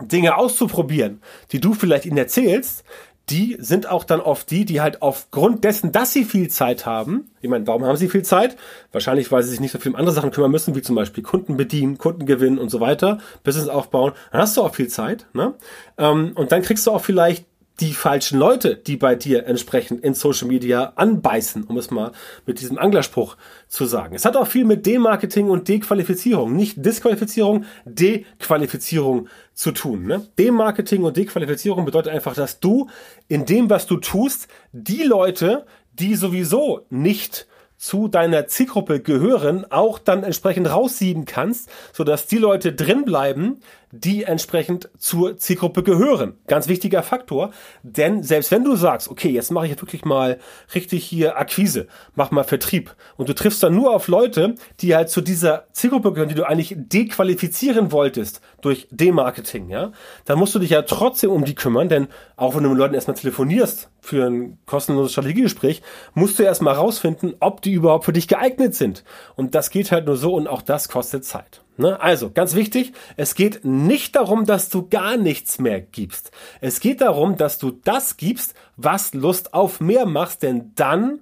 Dinge 0.00 0.36
auszuprobieren, 0.36 1.20
die 1.52 1.60
du 1.60 1.74
vielleicht 1.74 2.06
ihnen 2.06 2.16
erzählst, 2.16 2.84
die 3.30 3.56
sind 3.60 3.88
auch 3.88 4.02
dann 4.02 4.20
oft 4.20 4.50
die, 4.50 4.64
die 4.64 4.80
halt 4.80 5.02
aufgrund 5.02 5.62
dessen, 5.62 5.92
dass 5.92 6.12
sie 6.12 6.24
viel 6.24 6.48
Zeit 6.48 6.84
haben, 6.84 7.30
ich 7.40 7.48
meine, 7.48 7.66
warum 7.66 7.84
haben 7.84 7.96
sie 7.96 8.08
viel 8.08 8.24
Zeit? 8.24 8.56
Wahrscheinlich, 8.90 9.30
weil 9.30 9.42
sie 9.42 9.50
sich 9.50 9.60
nicht 9.60 9.70
so 9.70 9.78
viel 9.78 9.92
um 9.92 9.96
andere 9.96 10.14
Sachen 10.14 10.32
kümmern 10.32 10.50
müssen, 10.50 10.74
wie 10.74 10.82
zum 10.82 10.96
Beispiel 10.96 11.22
Kunden 11.22 11.56
bedienen, 11.56 11.96
Kunden 11.96 12.26
gewinnen 12.26 12.58
und 12.58 12.70
so 12.70 12.80
weiter, 12.80 13.18
Business 13.44 13.68
aufbauen. 13.68 14.12
Dann 14.32 14.40
hast 14.40 14.56
du 14.56 14.62
auch 14.62 14.74
viel 14.74 14.88
Zeit, 14.88 15.26
ne? 15.32 15.54
Ähm, 15.96 16.32
und 16.34 16.50
dann 16.50 16.62
kriegst 16.62 16.86
du 16.86 16.90
auch 16.90 17.02
vielleicht 17.02 17.46
die 17.80 17.94
falschen 17.94 18.38
Leute, 18.38 18.76
die 18.76 18.96
bei 18.96 19.14
dir 19.14 19.46
entsprechend 19.46 20.04
in 20.04 20.14
Social 20.14 20.48
Media 20.48 20.92
anbeißen, 20.96 21.64
um 21.64 21.78
es 21.78 21.90
mal 21.90 22.12
mit 22.46 22.60
diesem 22.60 22.78
Anglerspruch 22.78 23.36
zu 23.68 23.86
sagen. 23.86 24.14
Es 24.14 24.24
hat 24.24 24.36
auch 24.36 24.46
viel 24.46 24.64
mit 24.64 24.84
Demarketing 24.86 25.48
und 25.48 25.68
Dequalifizierung, 25.68 26.54
nicht 26.54 26.84
Disqualifizierung, 26.84 27.64
Dequalifizierung 27.86 29.28
zu 29.54 29.72
tun. 29.72 30.06
Ne? 30.06 30.26
Demarketing 30.38 31.04
und 31.04 31.16
Dequalifizierung 31.16 31.84
bedeutet 31.84 32.12
einfach, 32.12 32.34
dass 32.34 32.60
du 32.60 32.88
in 33.28 33.46
dem, 33.46 33.70
was 33.70 33.86
du 33.86 33.96
tust, 33.96 34.48
die 34.72 35.02
Leute, 35.02 35.64
die 35.92 36.14
sowieso 36.14 36.86
nicht 36.90 37.46
zu 37.80 38.08
deiner 38.08 38.46
Zielgruppe 38.46 39.00
gehören, 39.00 39.64
auch 39.70 39.98
dann 39.98 40.22
entsprechend 40.22 40.68
raussieben 40.68 41.24
kannst, 41.24 41.70
sodass 41.94 42.26
die 42.26 42.36
Leute 42.36 42.74
drin 42.74 43.06
bleiben, 43.06 43.60
die 43.92 44.24
entsprechend 44.24 44.88
zur 44.98 45.36
Zielgruppe 45.36 45.82
gehören. 45.82 46.38
Ganz 46.46 46.68
wichtiger 46.68 47.02
Faktor, 47.02 47.50
denn 47.82 48.22
selbst 48.22 48.50
wenn 48.50 48.64
du 48.64 48.76
sagst, 48.76 49.08
okay, 49.08 49.30
jetzt 49.30 49.50
mache 49.50 49.66
ich 49.66 49.80
wirklich 49.80 50.04
mal 50.04 50.38
richtig 50.74 51.04
hier 51.04 51.36
Akquise, 51.36 51.88
mach 52.14 52.30
mal 52.30 52.44
Vertrieb 52.44 52.94
und 53.16 53.28
du 53.28 53.34
triffst 53.34 53.62
dann 53.62 53.74
nur 53.74 53.94
auf 53.94 54.08
Leute, 54.08 54.54
die 54.80 54.94
halt 54.94 55.10
zu 55.10 55.20
dieser 55.20 55.66
Zielgruppe 55.72 56.12
gehören, 56.12 56.28
die 56.28 56.34
du 56.34 56.48
eigentlich 56.48 56.74
dequalifizieren 56.76 57.92
wolltest 57.92 58.40
durch 58.60 58.86
Demarketing, 58.90 59.68
ja, 59.68 59.92
dann 60.24 60.38
musst 60.38 60.54
du 60.54 60.58
dich 60.58 60.70
ja 60.70 60.82
trotzdem 60.82 61.30
um 61.30 61.44
die 61.44 61.54
kümmern, 61.54 61.88
denn 61.88 62.08
auch 62.36 62.54
wenn 62.54 62.62
du 62.62 62.70
mit 62.70 62.78
Leuten 62.78 62.94
erstmal 62.94 63.16
telefonierst 63.16 63.90
für 64.00 64.26
ein 64.26 64.58
kostenloses 64.66 65.12
Strategiegespräch, 65.12 65.82
musst 66.14 66.38
du 66.38 66.42
erstmal 66.42 66.74
rausfinden, 66.74 67.34
ob 67.40 67.62
die 67.62 67.72
überhaupt 67.72 68.04
für 68.04 68.12
dich 68.12 68.28
geeignet 68.28 68.74
sind. 68.74 69.04
Und 69.36 69.54
das 69.54 69.70
geht 69.70 69.92
halt 69.92 70.06
nur 70.06 70.16
so 70.16 70.34
und 70.34 70.48
auch 70.48 70.62
das 70.62 70.88
kostet 70.88 71.24
Zeit. 71.24 71.62
Ne? 71.80 72.00
Also, 72.00 72.30
ganz 72.30 72.54
wichtig, 72.54 72.92
es 73.16 73.34
geht 73.34 73.64
nicht 73.64 74.14
darum, 74.14 74.44
dass 74.44 74.68
du 74.68 74.88
gar 74.88 75.16
nichts 75.16 75.58
mehr 75.58 75.80
gibst. 75.80 76.30
Es 76.60 76.80
geht 76.80 77.00
darum, 77.00 77.36
dass 77.36 77.58
du 77.58 77.70
das 77.70 78.16
gibst, 78.16 78.54
was 78.76 79.14
Lust 79.14 79.54
auf 79.54 79.80
mehr 79.80 80.06
machst, 80.06 80.42
denn 80.42 80.72
dann 80.74 81.20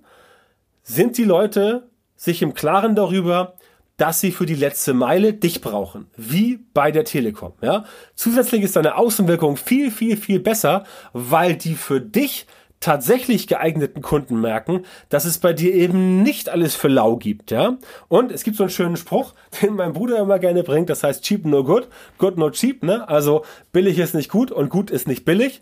sind 0.82 1.16
die 1.16 1.24
Leute 1.24 1.88
sich 2.16 2.42
im 2.42 2.54
Klaren 2.54 2.96
darüber, 2.96 3.54
dass 3.98 4.20
sie 4.20 4.32
für 4.32 4.46
die 4.46 4.54
letzte 4.54 4.94
Meile 4.94 5.34
dich 5.34 5.60
brauchen, 5.60 6.06
wie 6.16 6.60
bei 6.72 6.90
der 6.90 7.04
Telekom. 7.04 7.52
Ja? 7.60 7.84
Zusätzlich 8.14 8.62
ist 8.62 8.76
deine 8.76 8.96
Außenwirkung 8.96 9.56
viel, 9.56 9.90
viel, 9.90 10.16
viel 10.16 10.40
besser, 10.40 10.84
weil 11.12 11.56
die 11.56 11.74
für 11.74 12.00
dich 12.00 12.46
tatsächlich 12.80 13.46
geeigneten 13.46 14.02
Kunden 14.02 14.40
merken, 14.40 14.84
dass 15.08 15.24
es 15.24 15.38
bei 15.38 15.52
dir 15.52 15.74
eben 15.74 16.22
nicht 16.22 16.48
alles 16.48 16.74
für 16.74 16.88
lau 16.88 17.16
gibt, 17.16 17.50
ja. 17.50 17.76
Und 18.08 18.30
es 18.30 18.44
gibt 18.44 18.56
so 18.56 18.64
einen 18.64 18.70
schönen 18.70 18.96
Spruch, 18.96 19.34
den 19.62 19.74
mein 19.74 19.92
Bruder 19.92 20.18
immer 20.18 20.38
gerne 20.38 20.62
bringt, 20.62 20.90
das 20.90 21.02
heißt 21.02 21.24
cheap 21.24 21.44
no 21.44 21.64
good, 21.64 21.88
good 22.18 22.38
no 22.38 22.50
cheap, 22.50 22.82
ne? 22.82 23.08
Also 23.08 23.44
billig 23.72 23.98
ist 23.98 24.14
nicht 24.14 24.30
gut 24.30 24.50
und 24.50 24.70
gut 24.70 24.90
ist 24.90 25.08
nicht 25.08 25.24
billig. 25.24 25.60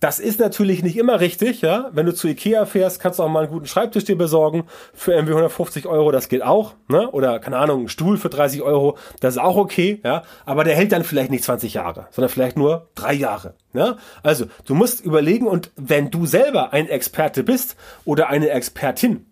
Das 0.00 0.18
ist 0.18 0.40
natürlich 0.40 0.82
nicht 0.82 0.98
immer 0.98 1.20
richtig, 1.20 1.62
ja. 1.62 1.90
Wenn 1.92 2.06
du 2.06 2.14
zu 2.14 2.28
Ikea 2.28 2.66
fährst, 2.66 3.00
kannst 3.00 3.18
du 3.18 3.22
auch 3.22 3.28
mal 3.28 3.44
einen 3.44 3.52
guten 3.52 3.66
Schreibtisch 3.66 4.04
dir 4.04 4.18
besorgen 4.18 4.64
für 4.92 5.12
irgendwie 5.12 5.32
150 5.32 5.86
Euro, 5.86 6.12
das 6.12 6.28
geht 6.28 6.42
auch, 6.42 6.74
ne? 6.88 7.10
Oder, 7.10 7.38
keine 7.38 7.56
Ahnung, 7.56 7.84
ein 7.84 7.88
Stuhl 7.88 8.18
für 8.18 8.28
30 8.28 8.60
Euro, 8.62 8.98
das 9.20 9.34
ist 9.34 9.40
auch 9.40 9.56
okay, 9.56 10.00
ja. 10.04 10.22
Aber 10.44 10.64
der 10.64 10.76
hält 10.76 10.92
dann 10.92 11.04
vielleicht 11.04 11.30
nicht 11.30 11.44
20 11.44 11.74
Jahre, 11.74 12.08
sondern 12.10 12.28
vielleicht 12.28 12.58
nur 12.58 12.88
drei 12.94 13.14
Jahre, 13.14 13.54
ja. 13.72 13.96
Also, 14.22 14.46
du 14.66 14.74
musst 14.74 15.02
überlegen 15.02 15.46
und 15.46 15.70
wenn 15.76 16.10
du 16.10 16.26
selber 16.26 16.72
ein 16.74 16.88
Experte 16.88 17.42
bist 17.42 17.76
oder 18.04 18.28
eine 18.28 18.50
Expertin, 18.50 19.24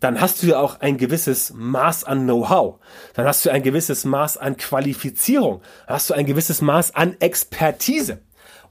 dann 0.00 0.20
hast 0.20 0.42
du 0.42 0.48
ja 0.48 0.60
auch 0.60 0.80
ein 0.80 0.98
gewisses 0.98 1.52
Maß 1.54 2.04
an 2.04 2.24
Know-how. 2.24 2.76
Dann 3.14 3.26
hast 3.26 3.44
du 3.44 3.50
ein 3.50 3.62
gewisses 3.62 4.04
Maß 4.04 4.36
an 4.36 4.56
Qualifizierung. 4.56 5.62
Dann 5.86 5.96
hast 5.96 6.10
du 6.10 6.14
ein 6.14 6.26
gewisses 6.26 6.60
Maß 6.60 6.94
an 6.94 7.16
Expertise. 7.20 8.20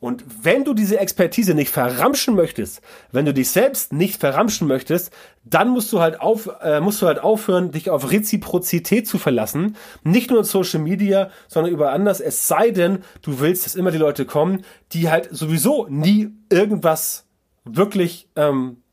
Und 0.05 0.23
wenn 0.43 0.63
du 0.63 0.75
diese 0.75 0.99
Expertise 0.99 1.55
nicht 1.55 1.71
verramschen 1.71 2.35
möchtest, 2.35 2.81
wenn 3.11 3.25
du 3.25 3.33
dich 3.33 3.49
selbst 3.49 3.91
nicht 3.91 4.19
verramschen 4.19 4.67
möchtest, 4.67 5.11
dann 5.43 5.69
musst 5.69 5.91
du 5.91 5.99
halt 5.99 6.21
auf, 6.21 6.47
äh, 6.61 6.79
musst 6.79 7.01
du 7.01 7.07
halt 7.07 7.17
aufhören, 7.17 7.71
dich 7.71 7.89
auf 7.89 8.11
Reziprozität 8.11 9.07
zu 9.07 9.17
verlassen. 9.17 9.75
Nicht 10.03 10.29
nur 10.29 10.37
in 10.37 10.45
Social 10.45 10.79
Media, 10.79 11.31
sondern 11.47 11.73
über 11.73 11.91
anders. 11.91 12.19
Es 12.19 12.47
sei 12.47 12.69
denn, 12.69 12.99
du 13.23 13.39
willst, 13.39 13.65
dass 13.65 13.73
immer 13.73 13.89
die 13.89 13.97
Leute 13.97 14.25
kommen, 14.25 14.63
die 14.91 15.09
halt 15.09 15.29
sowieso 15.31 15.87
nie 15.89 16.29
irgendwas 16.51 17.25
wirklich 17.63 18.29
ähm, 18.35 18.83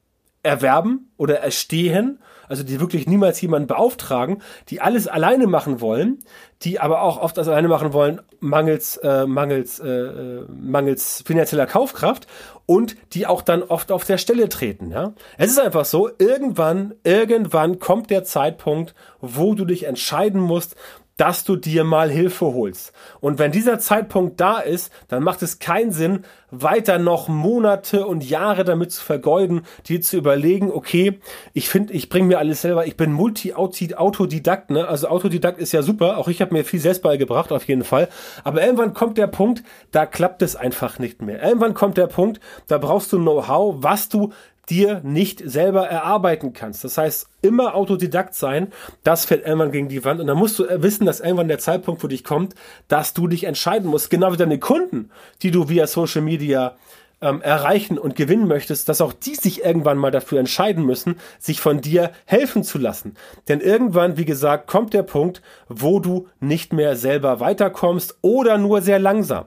erwerben 0.42 1.10
oder 1.18 1.40
erstehen, 1.40 2.20
also 2.48 2.62
die 2.62 2.80
wirklich 2.80 3.06
niemals 3.06 3.40
jemanden 3.40 3.68
beauftragen, 3.68 4.42
die 4.68 4.80
alles 4.80 5.08
alleine 5.08 5.46
machen 5.46 5.80
wollen, 5.80 6.18
die 6.62 6.80
aber 6.80 7.02
auch 7.02 7.20
oft 7.20 7.36
das 7.36 7.48
alleine 7.48 7.68
machen 7.68 7.92
wollen, 7.92 8.20
mangels, 8.40 8.96
äh, 8.98 9.26
mangels, 9.26 9.80
äh, 9.80 9.88
äh, 9.88 10.44
mangels 10.48 11.22
finanzieller 11.26 11.66
Kaufkraft 11.66 12.26
und 12.66 12.96
die 13.14 13.26
auch 13.26 13.42
dann 13.42 13.62
oft 13.62 13.90
auf 13.90 14.04
der 14.04 14.18
Stelle 14.18 14.48
treten. 14.48 14.90
Ja? 14.90 15.14
Es 15.38 15.50
ist 15.50 15.60
einfach 15.60 15.84
so, 15.84 16.10
irgendwann, 16.18 16.94
irgendwann 17.04 17.78
kommt 17.78 18.10
der 18.10 18.24
Zeitpunkt, 18.24 18.94
wo 19.20 19.54
du 19.54 19.64
dich 19.64 19.84
entscheiden 19.84 20.40
musst, 20.40 20.76
dass 21.22 21.44
du 21.44 21.54
dir 21.54 21.84
mal 21.84 22.10
Hilfe 22.10 22.46
holst. 22.46 22.92
Und 23.20 23.38
wenn 23.38 23.52
dieser 23.52 23.78
Zeitpunkt 23.78 24.40
da 24.40 24.58
ist, 24.58 24.92
dann 25.06 25.22
macht 25.22 25.40
es 25.42 25.60
keinen 25.60 25.92
Sinn, 25.92 26.24
weiter 26.50 26.98
noch 26.98 27.28
Monate 27.28 28.06
und 28.06 28.28
Jahre 28.28 28.64
damit 28.64 28.90
zu 28.90 29.04
vergeuden, 29.04 29.62
dir 29.86 30.00
zu 30.00 30.16
überlegen, 30.16 30.72
okay, 30.72 31.20
ich 31.54 31.68
finde, 31.68 31.92
ich 31.92 32.08
bringe 32.08 32.26
mir 32.26 32.38
alles 32.40 32.62
selber, 32.62 32.88
ich 32.88 32.96
bin 32.96 33.12
Multi-Autodidakt, 33.12 34.70
ne? 34.70 34.88
Also 34.88 35.06
Autodidakt 35.06 35.60
ist 35.60 35.70
ja 35.70 35.82
super, 35.82 36.18
auch 36.18 36.26
ich 36.26 36.40
habe 36.42 36.54
mir 36.54 36.64
viel 36.64 36.80
selbst 36.80 37.04
beigebracht, 37.04 37.52
auf 37.52 37.68
jeden 37.68 37.84
Fall. 37.84 38.08
Aber 38.42 38.60
irgendwann 38.60 38.92
kommt 38.92 39.16
der 39.16 39.28
Punkt, 39.28 39.62
da 39.92 40.06
klappt 40.06 40.42
es 40.42 40.56
einfach 40.56 40.98
nicht 40.98 41.22
mehr. 41.22 41.40
Irgendwann 41.40 41.74
kommt 41.74 41.98
der 41.98 42.08
Punkt, 42.08 42.40
da 42.66 42.78
brauchst 42.78 43.12
du 43.12 43.18
Know-how, 43.18 43.76
was 43.78 44.08
du 44.08 44.32
dir 44.72 45.02
nicht 45.04 45.42
selber 45.44 45.86
erarbeiten 45.86 46.54
kannst. 46.54 46.82
Das 46.82 46.96
heißt, 46.96 47.28
immer 47.42 47.74
Autodidakt 47.74 48.34
sein, 48.34 48.72
das 49.04 49.26
fällt 49.26 49.44
irgendwann 49.44 49.70
gegen 49.70 49.88
die 49.88 50.02
Wand. 50.04 50.20
Und 50.20 50.28
dann 50.28 50.38
musst 50.38 50.58
du 50.58 50.64
wissen, 50.82 51.04
dass 51.04 51.20
irgendwann 51.20 51.48
der 51.48 51.58
Zeitpunkt 51.58 52.00
für 52.00 52.08
dich 52.08 52.24
kommt, 52.24 52.54
dass 52.88 53.12
du 53.12 53.26
dich 53.28 53.44
entscheiden 53.44 53.90
musst, 53.90 54.08
genau 54.08 54.32
wie 54.32 54.38
deine 54.38 54.58
Kunden, 54.58 55.10
die 55.42 55.50
du 55.50 55.68
via 55.68 55.86
Social 55.86 56.22
Media 56.22 56.76
ähm, 57.20 57.42
erreichen 57.42 57.98
und 57.98 58.16
gewinnen 58.16 58.48
möchtest, 58.48 58.88
dass 58.88 59.02
auch 59.02 59.12
die 59.12 59.34
sich 59.34 59.62
irgendwann 59.62 59.98
mal 59.98 60.10
dafür 60.10 60.40
entscheiden 60.40 60.86
müssen, 60.86 61.16
sich 61.38 61.60
von 61.60 61.82
dir 61.82 62.10
helfen 62.24 62.64
zu 62.64 62.78
lassen. 62.78 63.14
Denn 63.48 63.60
irgendwann, 63.60 64.16
wie 64.16 64.24
gesagt, 64.24 64.66
kommt 64.68 64.94
der 64.94 65.02
Punkt, 65.02 65.42
wo 65.68 66.00
du 66.00 66.28
nicht 66.40 66.72
mehr 66.72 66.96
selber 66.96 67.40
weiterkommst 67.40 68.16
oder 68.22 68.56
nur 68.56 68.80
sehr 68.80 68.98
langsam. 68.98 69.44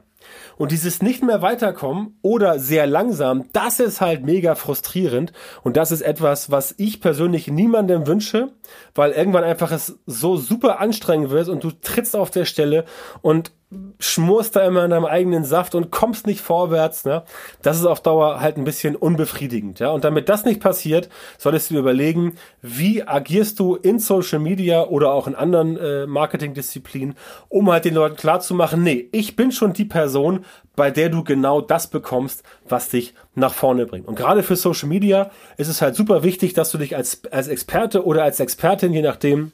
Und 0.58 0.72
dieses 0.72 1.02
nicht 1.02 1.24
mehr 1.24 1.42
weiterkommen 1.42 2.18
oder 2.22 2.60
sehr 2.60 2.88
langsam, 2.88 3.46
das 3.54 3.80
ist 3.80 4.02
halt 4.02 4.24
mega 4.24 4.56
frustrierend. 4.56 5.34
Und 5.64 5.78
das 5.78 5.92
ist 5.92 6.02
etwas, 6.02 6.52
was 6.52 6.76
ich 6.78 7.02
persönlich 7.02 7.48
niemandem 7.48 8.08
wünsche, 8.08 8.54
weil 8.94 9.12
irgendwann 9.12 9.44
einfach 9.44 9.72
es 9.72 10.00
so 10.06 10.38
super 10.38 10.80
anstrengend 10.80 11.30
wird 11.30 11.50
und 11.50 11.64
du 11.64 11.72
trittst 11.72 12.16
auf 12.16 12.32
der 12.32 12.46
Stelle 12.46 12.86
und 13.22 13.52
schmorst 14.00 14.56
da 14.56 14.66
immer 14.66 14.86
in 14.86 14.92
deinem 14.92 15.06
eigenen 15.06 15.44
Saft 15.44 15.76
und 15.76 15.92
kommst 15.92 16.28
nicht 16.28 16.42
vorwärts, 16.42 17.04
ne? 17.04 17.24
Das 17.62 17.78
ist 17.78 17.86
auf 17.86 18.02
Dauer 18.02 18.40
halt 18.40 18.58
ein 18.58 18.64
bisschen 18.64 18.96
unbefriedigend, 18.96 19.80
ja? 19.80 19.90
Und 19.90 20.04
damit 20.04 20.30
das 20.30 20.46
nicht 20.46 20.62
passiert, 20.62 21.10
solltest 21.38 21.72
du 21.72 21.78
überlegen, 21.78 22.36
wie 22.62 23.08
agierst 23.08 23.60
du 23.60 23.76
in 23.76 24.00
Social 24.00 24.40
Media 24.40 24.86
oder 24.86 25.12
auch 25.12 25.28
in 25.28 25.36
anderen 25.36 25.78
äh, 25.78 26.06
Marketingdisziplinen, 26.06 27.16
um 27.50 27.72
halt 27.72 27.86
den 27.86 27.96
Leuten 27.96 28.16
klarzumachen, 28.16 28.84
nee, 28.84 29.10
ich 29.12 29.36
bin 29.36 29.52
schon 29.52 29.74
die 29.74 29.86
Person, 29.86 30.46
bei 30.76 30.92
der 30.92 31.10
du 31.10 31.24
genau 31.24 31.62
das 31.62 31.88
bekommst, 31.88 32.44
was 32.68 32.90
dich 32.90 33.14
nach 33.34 33.54
vorne 33.54 33.86
bringt. 33.86 34.08
Und 34.08 34.16
gerade 34.16 34.44
für 34.44 34.56
Social 34.56 34.90
Media 34.90 35.32
ist 35.58 35.70
es 35.70 35.82
halt 35.82 35.96
super 35.96 36.24
wichtig, 36.24 36.54
dass 36.54 36.72
du 36.72 36.78
dich 36.78 36.96
als, 36.96 37.22
als 37.32 37.48
Experte 37.48 38.06
oder 38.06 38.24
als 38.24 38.40
Expertin, 38.40 38.94
je 38.94 39.02
nachdem, 39.02 39.54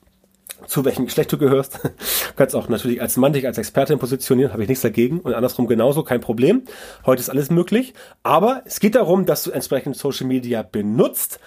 zu 0.67 0.86
welchem 0.86 1.06
Geschlecht 1.06 1.32
du 1.32 1.38
gehörst. 1.38 1.80
Du 1.84 1.89
kannst 2.36 2.56
auch 2.56 2.69
natürlich 2.69 3.01
als 3.01 3.17
Mann 3.17 3.34
dich 3.34 3.45
als 3.45 3.58
Expertin 3.58 3.99
positionieren, 3.99 4.54
habe 4.54 4.63
ich 4.63 4.69
nichts 4.69 4.84
dagegen. 4.84 5.19
Und 5.19 5.34
andersrum 5.34 5.67
genauso, 5.67 6.04
kein 6.04 6.21
Problem. 6.21 6.63
Heute 7.06 7.21
ist 7.21 7.30
alles 7.30 7.49
möglich. 7.49 7.93
Aber 8.23 8.62
es 8.65 8.80
geht 8.80 8.95
darum, 8.95 9.25
dass 9.25 9.43
du 9.43 9.51
entsprechend 9.51 9.97
Social 9.97 10.27
Media 10.27 10.62
benutzt, 10.62 11.39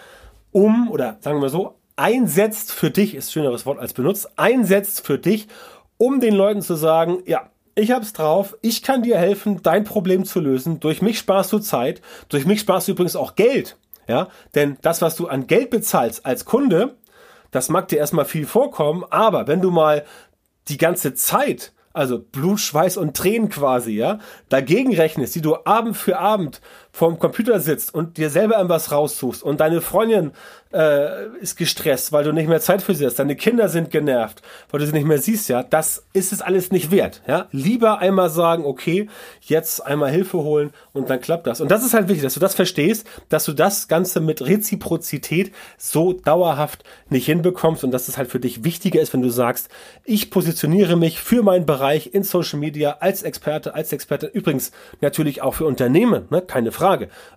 um, 0.52 0.90
oder 0.90 1.18
sagen 1.20 1.40
wir 1.42 1.48
so, 1.48 1.74
einsetzt 1.96 2.72
für 2.72 2.90
dich, 2.90 3.14
ist 3.14 3.32
schöneres 3.32 3.66
Wort 3.66 3.78
als 3.78 3.92
benutzt, 3.92 4.30
einsetzt 4.36 5.04
für 5.04 5.18
dich, 5.18 5.48
um 5.96 6.20
den 6.20 6.34
Leuten 6.34 6.62
zu 6.62 6.74
sagen, 6.74 7.22
ja, 7.26 7.50
ich 7.76 7.90
hab's 7.90 8.12
drauf, 8.12 8.56
ich 8.62 8.82
kann 8.82 9.02
dir 9.02 9.18
helfen, 9.18 9.60
dein 9.62 9.84
Problem 9.84 10.24
zu 10.24 10.40
lösen. 10.40 10.78
Durch 10.80 11.02
mich 11.02 11.18
sparst 11.18 11.52
du 11.52 11.58
Zeit, 11.58 12.00
durch 12.28 12.46
mich 12.46 12.60
sparst 12.60 12.86
du 12.86 12.92
übrigens 12.92 13.16
auch 13.16 13.34
Geld. 13.34 13.76
Ja, 14.06 14.28
denn 14.54 14.76
das, 14.82 15.00
was 15.00 15.16
du 15.16 15.28
an 15.28 15.46
Geld 15.46 15.70
bezahlst 15.70 16.26
als 16.26 16.44
Kunde, 16.44 16.94
das 17.54 17.68
mag 17.68 17.86
dir 17.86 17.98
erstmal 17.98 18.24
viel 18.24 18.46
vorkommen, 18.46 19.04
aber 19.10 19.46
wenn 19.46 19.62
du 19.62 19.70
mal 19.70 20.04
die 20.66 20.76
ganze 20.76 21.14
Zeit, 21.14 21.72
also 21.92 22.18
Blut, 22.18 22.58
Schweiß 22.58 22.96
und 22.96 23.16
Tränen 23.16 23.48
quasi, 23.48 23.92
ja, 23.92 24.18
dagegen 24.48 24.92
rechnest, 24.92 25.36
die 25.36 25.40
du 25.40 25.56
Abend 25.64 25.96
für 25.96 26.18
Abend 26.18 26.60
vorm 26.94 27.18
Computer 27.18 27.58
sitzt 27.58 27.92
und 27.92 28.18
dir 28.18 28.30
selber 28.30 28.54
irgendwas 28.54 28.92
raussuchst 28.92 29.42
und 29.42 29.58
deine 29.58 29.80
Freundin 29.80 30.30
äh, 30.72 31.26
ist 31.40 31.56
gestresst, 31.56 32.12
weil 32.12 32.22
du 32.22 32.32
nicht 32.32 32.48
mehr 32.48 32.60
Zeit 32.60 32.82
für 32.82 32.94
sie 32.94 33.04
hast, 33.04 33.18
deine 33.18 33.34
Kinder 33.34 33.68
sind 33.68 33.90
genervt, 33.90 34.42
weil 34.70 34.78
du 34.78 34.86
sie 34.86 34.92
nicht 34.92 35.06
mehr 35.06 35.18
siehst, 35.18 35.48
ja, 35.48 35.64
das 35.64 36.04
ist 36.12 36.32
es 36.32 36.40
alles 36.40 36.70
nicht 36.70 36.92
wert, 36.92 37.20
ja. 37.26 37.48
Lieber 37.50 37.98
einmal 37.98 38.30
sagen, 38.30 38.64
okay, 38.64 39.08
jetzt 39.40 39.84
einmal 39.84 40.12
Hilfe 40.12 40.38
holen 40.38 40.72
und 40.92 41.10
dann 41.10 41.20
klappt 41.20 41.48
das. 41.48 41.60
Und 41.60 41.68
das 41.72 41.84
ist 41.84 41.94
halt 41.94 42.06
wichtig, 42.06 42.22
dass 42.22 42.34
du 42.34 42.40
das 42.40 42.54
verstehst, 42.54 43.08
dass 43.28 43.44
du 43.44 43.54
das 43.54 43.88
Ganze 43.88 44.20
mit 44.20 44.40
Reziprozität 44.42 45.52
so 45.76 46.12
dauerhaft 46.12 46.84
nicht 47.08 47.26
hinbekommst 47.26 47.82
und 47.82 47.90
dass 47.90 48.06
es 48.06 48.18
halt 48.18 48.30
für 48.30 48.38
dich 48.38 48.62
wichtiger 48.62 49.00
ist, 49.00 49.12
wenn 49.12 49.22
du 49.22 49.30
sagst, 49.30 49.68
ich 50.04 50.30
positioniere 50.30 50.96
mich 50.96 51.18
für 51.18 51.42
meinen 51.42 51.66
Bereich 51.66 52.14
in 52.14 52.22
Social 52.22 52.60
Media 52.60 52.98
als 53.00 53.24
Experte, 53.24 53.74
als 53.74 53.92
Experte, 53.92 54.26
übrigens 54.26 54.70
natürlich 55.00 55.42
auch 55.42 55.54
für 55.54 55.66
Unternehmen, 55.66 56.26
ne, 56.30 56.40
keine 56.40 56.70
Frage, 56.70 56.83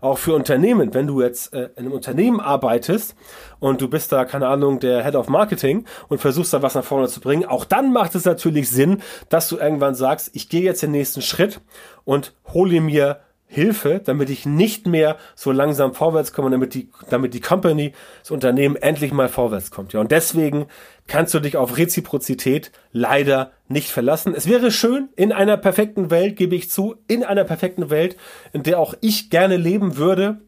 auch 0.02 0.18
für 0.18 0.34
Unternehmen, 0.34 0.94
wenn 0.94 1.08
du 1.08 1.22
jetzt 1.22 1.54
äh, 1.54 1.70
in 1.76 1.86
einem 1.86 1.92
Unternehmen 1.94 2.40
arbeitest, 2.40 3.16
und 3.60 3.82
du 3.82 3.88
bist 3.88 4.12
da, 4.12 4.26
keine 4.26 4.48
Ahnung, 4.48 4.80
der 4.80 5.04
Head 5.04 5.16
of 5.16 5.30
Marketing 5.30 5.86
und 6.10 6.20
versuchst 6.20 6.54
da 6.54 6.62
was 6.62 6.76
nach 6.76 6.84
vorne 6.84 7.08
zu 7.08 7.20
bringen, 7.20 7.46
auch 7.46 7.66
dann 7.66 7.92
macht 7.92 8.16
es 8.16 8.26
natürlich 8.26 8.70
Sinn, 8.70 9.02
dass 9.30 9.50
du 9.50 9.58
irgendwann 9.58 9.96
sagst, 9.96 10.30
ich 10.34 10.50
gehe 10.50 10.62
jetzt 10.62 10.84
den 10.84 10.92
nächsten 10.92 11.22
Schritt 11.22 11.60
und 12.06 12.34
hole 12.54 12.82
mir 12.82 13.20
Hilfe, 13.50 14.02
damit 14.04 14.30
ich 14.30 14.46
nicht 14.46 14.88
mehr 14.88 15.18
so 15.34 15.52
langsam 15.52 15.94
vorwärts 15.94 16.34
komme, 16.34 16.50
damit 16.50 16.74
die, 16.74 16.90
damit 17.10 17.34
die 17.34 17.40
Company, 17.40 17.94
das 18.22 18.32
Unternehmen 18.32 18.76
endlich 18.76 19.14
mal 19.14 19.30
vorwärts 19.30 19.72
kommt. 19.72 19.94
Ja, 19.94 20.02
und 20.02 20.12
deswegen 20.12 20.68
kannst 21.08 21.34
du 21.34 21.40
dich 21.40 21.56
auf 21.56 21.78
Reziprozität 21.78 22.72
leider 22.92 23.52
nicht 23.70 23.90
verlassen. 23.90 24.34
Es 24.36 24.50
wäre 24.50 24.70
schön 24.70 25.08
in 25.16 25.32
einer 25.32 25.56
perfekten 25.56 26.12
Welt, 26.12 26.36
gebe 26.36 26.56
ich 26.56 26.70
zu, 26.70 26.96
in 27.08 27.24
einer 27.24 27.46
perfekten 27.46 27.90
Welt, 27.90 28.18
in 28.52 28.64
der 28.64 28.80
auch 28.80 28.94
ich 29.00 29.30
gerne 29.30 29.56
leben 29.56 29.96
würde, 29.96 30.42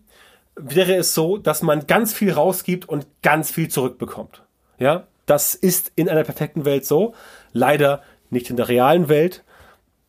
wäre 0.57 0.95
es 0.95 1.13
so, 1.13 1.37
dass 1.37 1.61
man 1.61 1.87
ganz 1.87 2.13
viel 2.13 2.33
rausgibt 2.33 2.87
und 2.87 3.07
ganz 3.21 3.49
viel 3.49 3.69
zurückbekommt. 3.69 4.43
Ja, 4.77 5.07
das 5.25 5.55
ist 5.55 5.91
in 5.95 6.09
einer 6.09 6.23
perfekten 6.23 6.65
Welt 6.65 6.85
so. 6.85 7.13
Leider 7.53 8.03
nicht 8.29 8.49
in 8.49 8.57
der 8.57 8.67
realen 8.67 9.07
Welt. 9.07 9.43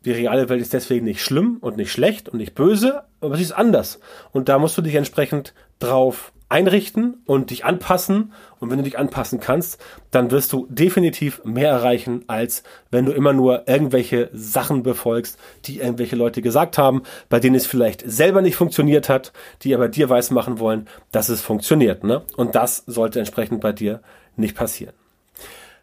Die 0.04 0.12
reale 0.12 0.48
Welt 0.48 0.62
ist 0.62 0.72
deswegen 0.72 1.04
nicht 1.04 1.22
schlimm 1.22 1.58
und 1.60 1.76
nicht 1.76 1.92
schlecht 1.92 2.28
und 2.28 2.38
nicht 2.38 2.54
böse, 2.54 3.02
aber 3.20 3.36
sie 3.36 3.42
ist 3.42 3.52
anders. 3.52 4.00
Und 4.32 4.48
da 4.48 4.58
musst 4.58 4.78
du 4.78 4.82
dich 4.82 4.94
entsprechend 4.94 5.54
drauf 5.78 6.32
einrichten 6.50 7.22
und 7.24 7.50
dich 7.50 7.64
anpassen. 7.64 8.32
Und 8.58 8.70
wenn 8.70 8.78
du 8.78 8.84
dich 8.84 8.98
anpassen 8.98 9.40
kannst, 9.40 9.80
dann 10.10 10.30
wirst 10.30 10.52
du 10.52 10.66
definitiv 10.68 11.42
mehr 11.44 11.70
erreichen, 11.70 12.24
als 12.26 12.62
wenn 12.90 13.06
du 13.06 13.12
immer 13.12 13.32
nur 13.32 13.68
irgendwelche 13.68 14.28
Sachen 14.32 14.82
befolgst, 14.82 15.38
die 15.64 15.78
irgendwelche 15.78 16.16
Leute 16.16 16.42
gesagt 16.42 16.76
haben, 16.76 17.02
bei 17.28 17.40
denen 17.40 17.56
es 17.56 17.66
vielleicht 17.66 18.02
selber 18.04 18.42
nicht 18.42 18.56
funktioniert 18.56 19.08
hat, 19.08 19.32
die 19.62 19.74
aber 19.74 19.88
dir 19.88 20.10
weismachen 20.10 20.58
wollen, 20.58 20.88
dass 21.12 21.28
es 21.28 21.40
funktioniert. 21.40 22.04
Ne? 22.04 22.22
Und 22.36 22.54
das 22.54 22.84
sollte 22.86 23.20
entsprechend 23.20 23.60
bei 23.60 23.72
dir 23.72 24.02
nicht 24.36 24.56
passieren. 24.56 24.99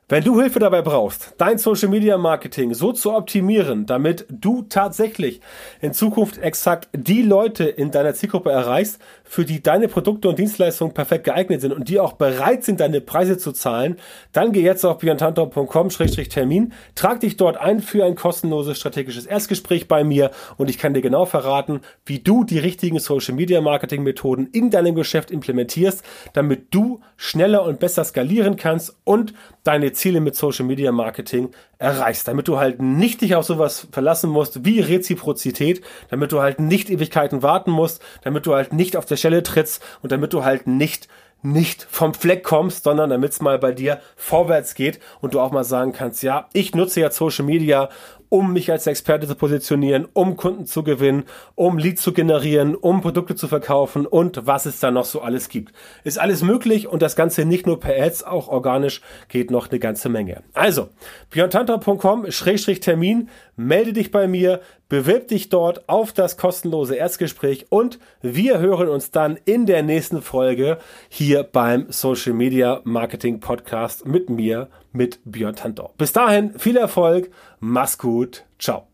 Wenn 0.09 0.23
du 0.23 0.39
Hilfe 0.39 0.59
dabei 0.59 0.81
brauchst, 0.83 1.33
dein 1.37 1.57
Social 1.57 1.89
Media 1.89 2.17
Marketing 2.17 2.73
so 2.73 2.93
zu 2.93 3.13
optimieren, 3.13 3.85
damit 3.85 4.25
du 4.29 4.61
tatsächlich 4.61 5.41
in 5.81 5.91
Zukunft 5.91 6.37
exakt 6.37 6.87
die 6.93 7.23
Leute 7.23 7.65
in 7.65 7.91
deiner 7.91 8.13
Zielgruppe 8.13 8.49
erreichst, 8.49 9.01
für 9.27 9.45
die 9.45 9.61
deine 9.61 9.87
Produkte 9.87 10.29
und 10.29 10.39
Dienstleistungen 10.39 10.93
perfekt 10.93 11.25
geeignet 11.25 11.61
sind 11.61 11.73
und 11.73 11.89
die 11.89 11.99
auch 11.99 12.13
bereit 12.13 12.63
sind, 12.63 12.79
deine 12.79 13.01
Preise 13.01 13.37
zu 13.37 13.51
zahlen, 13.51 13.97
dann 14.33 14.51
geh 14.51 14.61
jetzt 14.61 14.85
auf 14.85 14.99
björntantor.com-termin, 14.99 16.73
trag 16.95 17.19
dich 17.19 17.37
dort 17.37 17.57
ein 17.57 17.81
für 17.81 18.05
ein 18.05 18.15
kostenloses 18.15 18.77
strategisches 18.77 19.25
Erstgespräch 19.25 19.87
bei 19.87 20.03
mir 20.03 20.31
und 20.57 20.69
ich 20.69 20.77
kann 20.77 20.93
dir 20.93 21.01
genau 21.01 21.25
verraten, 21.25 21.81
wie 22.05 22.19
du 22.19 22.43
die 22.43 22.59
richtigen 22.59 22.99
Social 22.99 23.35
Media 23.35 23.61
Marketing 23.61 24.03
Methoden 24.03 24.47
in 24.51 24.69
deinem 24.69 24.95
Geschäft 24.95 25.31
implementierst, 25.31 26.03
damit 26.33 26.73
du 26.73 27.01
schneller 27.17 27.63
und 27.63 27.79
besser 27.79 28.03
skalieren 28.03 28.55
kannst 28.55 28.95
und 29.03 29.33
deine 29.63 29.91
Ziele 29.91 30.21
mit 30.21 30.35
Social 30.35 30.65
Media 30.65 30.91
Marketing 30.91 31.49
erreichst, 31.77 32.27
damit 32.27 32.47
du 32.47 32.57
halt 32.57 32.81
nicht 32.81 33.21
dich 33.21 33.35
auf 33.35 33.45
sowas 33.45 33.87
verlassen 33.91 34.29
musst 34.29 34.65
wie 34.65 34.79
Reziprozität, 34.79 35.81
damit 36.09 36.31
du 36.31 36.41
halt 36.41 36.59
nicht 36.59 36.89
Ewigkeiten 36.89 37.43
warten 37.43 37.71
musst, 37.71 38.01
damit 38.23 38.45
du 38.45 38.55
halt 38.55 38.73
nicht 38.73 38.95
auf 38.97 39.05
der 39.05 39.16
Stelle 39.17 39.43
trittst 39.43 39.83
und 40.01 40.11
damit 40.11 40.33
du 40.33 40.43
halt 40.43 40.67
nicht 40.67 41.07
nicht 41.43 41.85
vom 41.89 42.13
Fleck 42.13 42.43
kommst, 42.43 42.83
sondern 42.83 43.11
damit 43.11 43.31
es 43.31 43.41
mal 43.41 43.59
bei 43.59 43.71
dir 43.71 44.01
vorwärts 44.15 44.73
geht 44.73 44.99
und 45.21 45.33
du 45.33 45.39
auch 45.39 45.51
mal 45.51 45.63
sagen 45.63 45.93
kannst, 45.93 46.23
ja, 46.23 46.49
ich 46.51 46.73
nutze 46.73 46.99
ja 46.99 47.11
Social 47.11 47.45
Media, 47.45 47.89
um 48.29 48.53
mich 48.53 48.71
als 48.71 48.87
Experte 48.87 49.27
zu 49.27 49.35
positionieren, 49.35 50.07
um 50.13 50.37
Kunden 50.37 50.65
zu 50.65 50.83
gewinnen, 50.83 51.23
um 51.55 51.77
Leads 51.77 52.01
zu 52.01 52.13
generieren, 52.13 52.75
um 52.75 53.01
Produkte 53.01 53.35
zu 53.35 53.47
verkaufen 53.47 54.05
und 54.05 54.45
was 54.45 54.65
es 54.65 54.79
da 54.79 54.91
noch 54.91 55.05
so 55.05 55.21
alles 55.21 55.49
gibt. 55.49 55.73
Ist 56.03 56.19
alles 56.19 56.43
möglich 56.43 56.87
und 56.87 57.01
das 57.01 57.15
Ganze 57.15 57.45
nicht 57.45 57.65
nur 57.65 57.79
per 57.79 57.95
Ads, 58.01 58.23
auch 58.23 58.47
organisch 58.47 59.01
geht 59.29 59.51
noch 59.51 59.69
eine 59.69 59.79
ganze 59.79 60.09
Menge. 60.09 60.43
Also, 60.53 60.89
björntantra.com-termin, 61.31 63.29
melde 63.55 63.93
dich 63.93 64.11
bei 64.11 64.27
mir, 64.27 64.61
bewirb 64.89 65.27
dich 65.27 65.49
dort 65.49 65.89
auf 65.89 66.13
das 66.13 66.37
kostenlose 66.37 66.95
Erstgespräch 66.95 67.67
und 67.69 67.99
wir 68.21 68.59
hören 68.59 68.87
uns 68.89 69.11
dann 69.11 69.37
in 69.45 69.65
der 69.65 69.83
nächsten 69.83 70.21
Folge 70.21 70.77
hier 71.09 71.43
beim 71.43 71.87
Social 71.89 72.33
Media 72.33 72.81
Marketing 72.83 73.39
Podcast 73.39 74.05
mit 74.05 74.29
mir, 74.29 74.69
mit 74.91 75.19
Björn 75.25 75.55
Tantor. 75.55 75.93
Bis 75.97 76.13
dahin 76.13 76.57
viel 76.57 76.77
Erfolg, 76.77 77.31
mach's 77.59 77.97
gut, 77.97 78.45
ciao. 78.59 78.87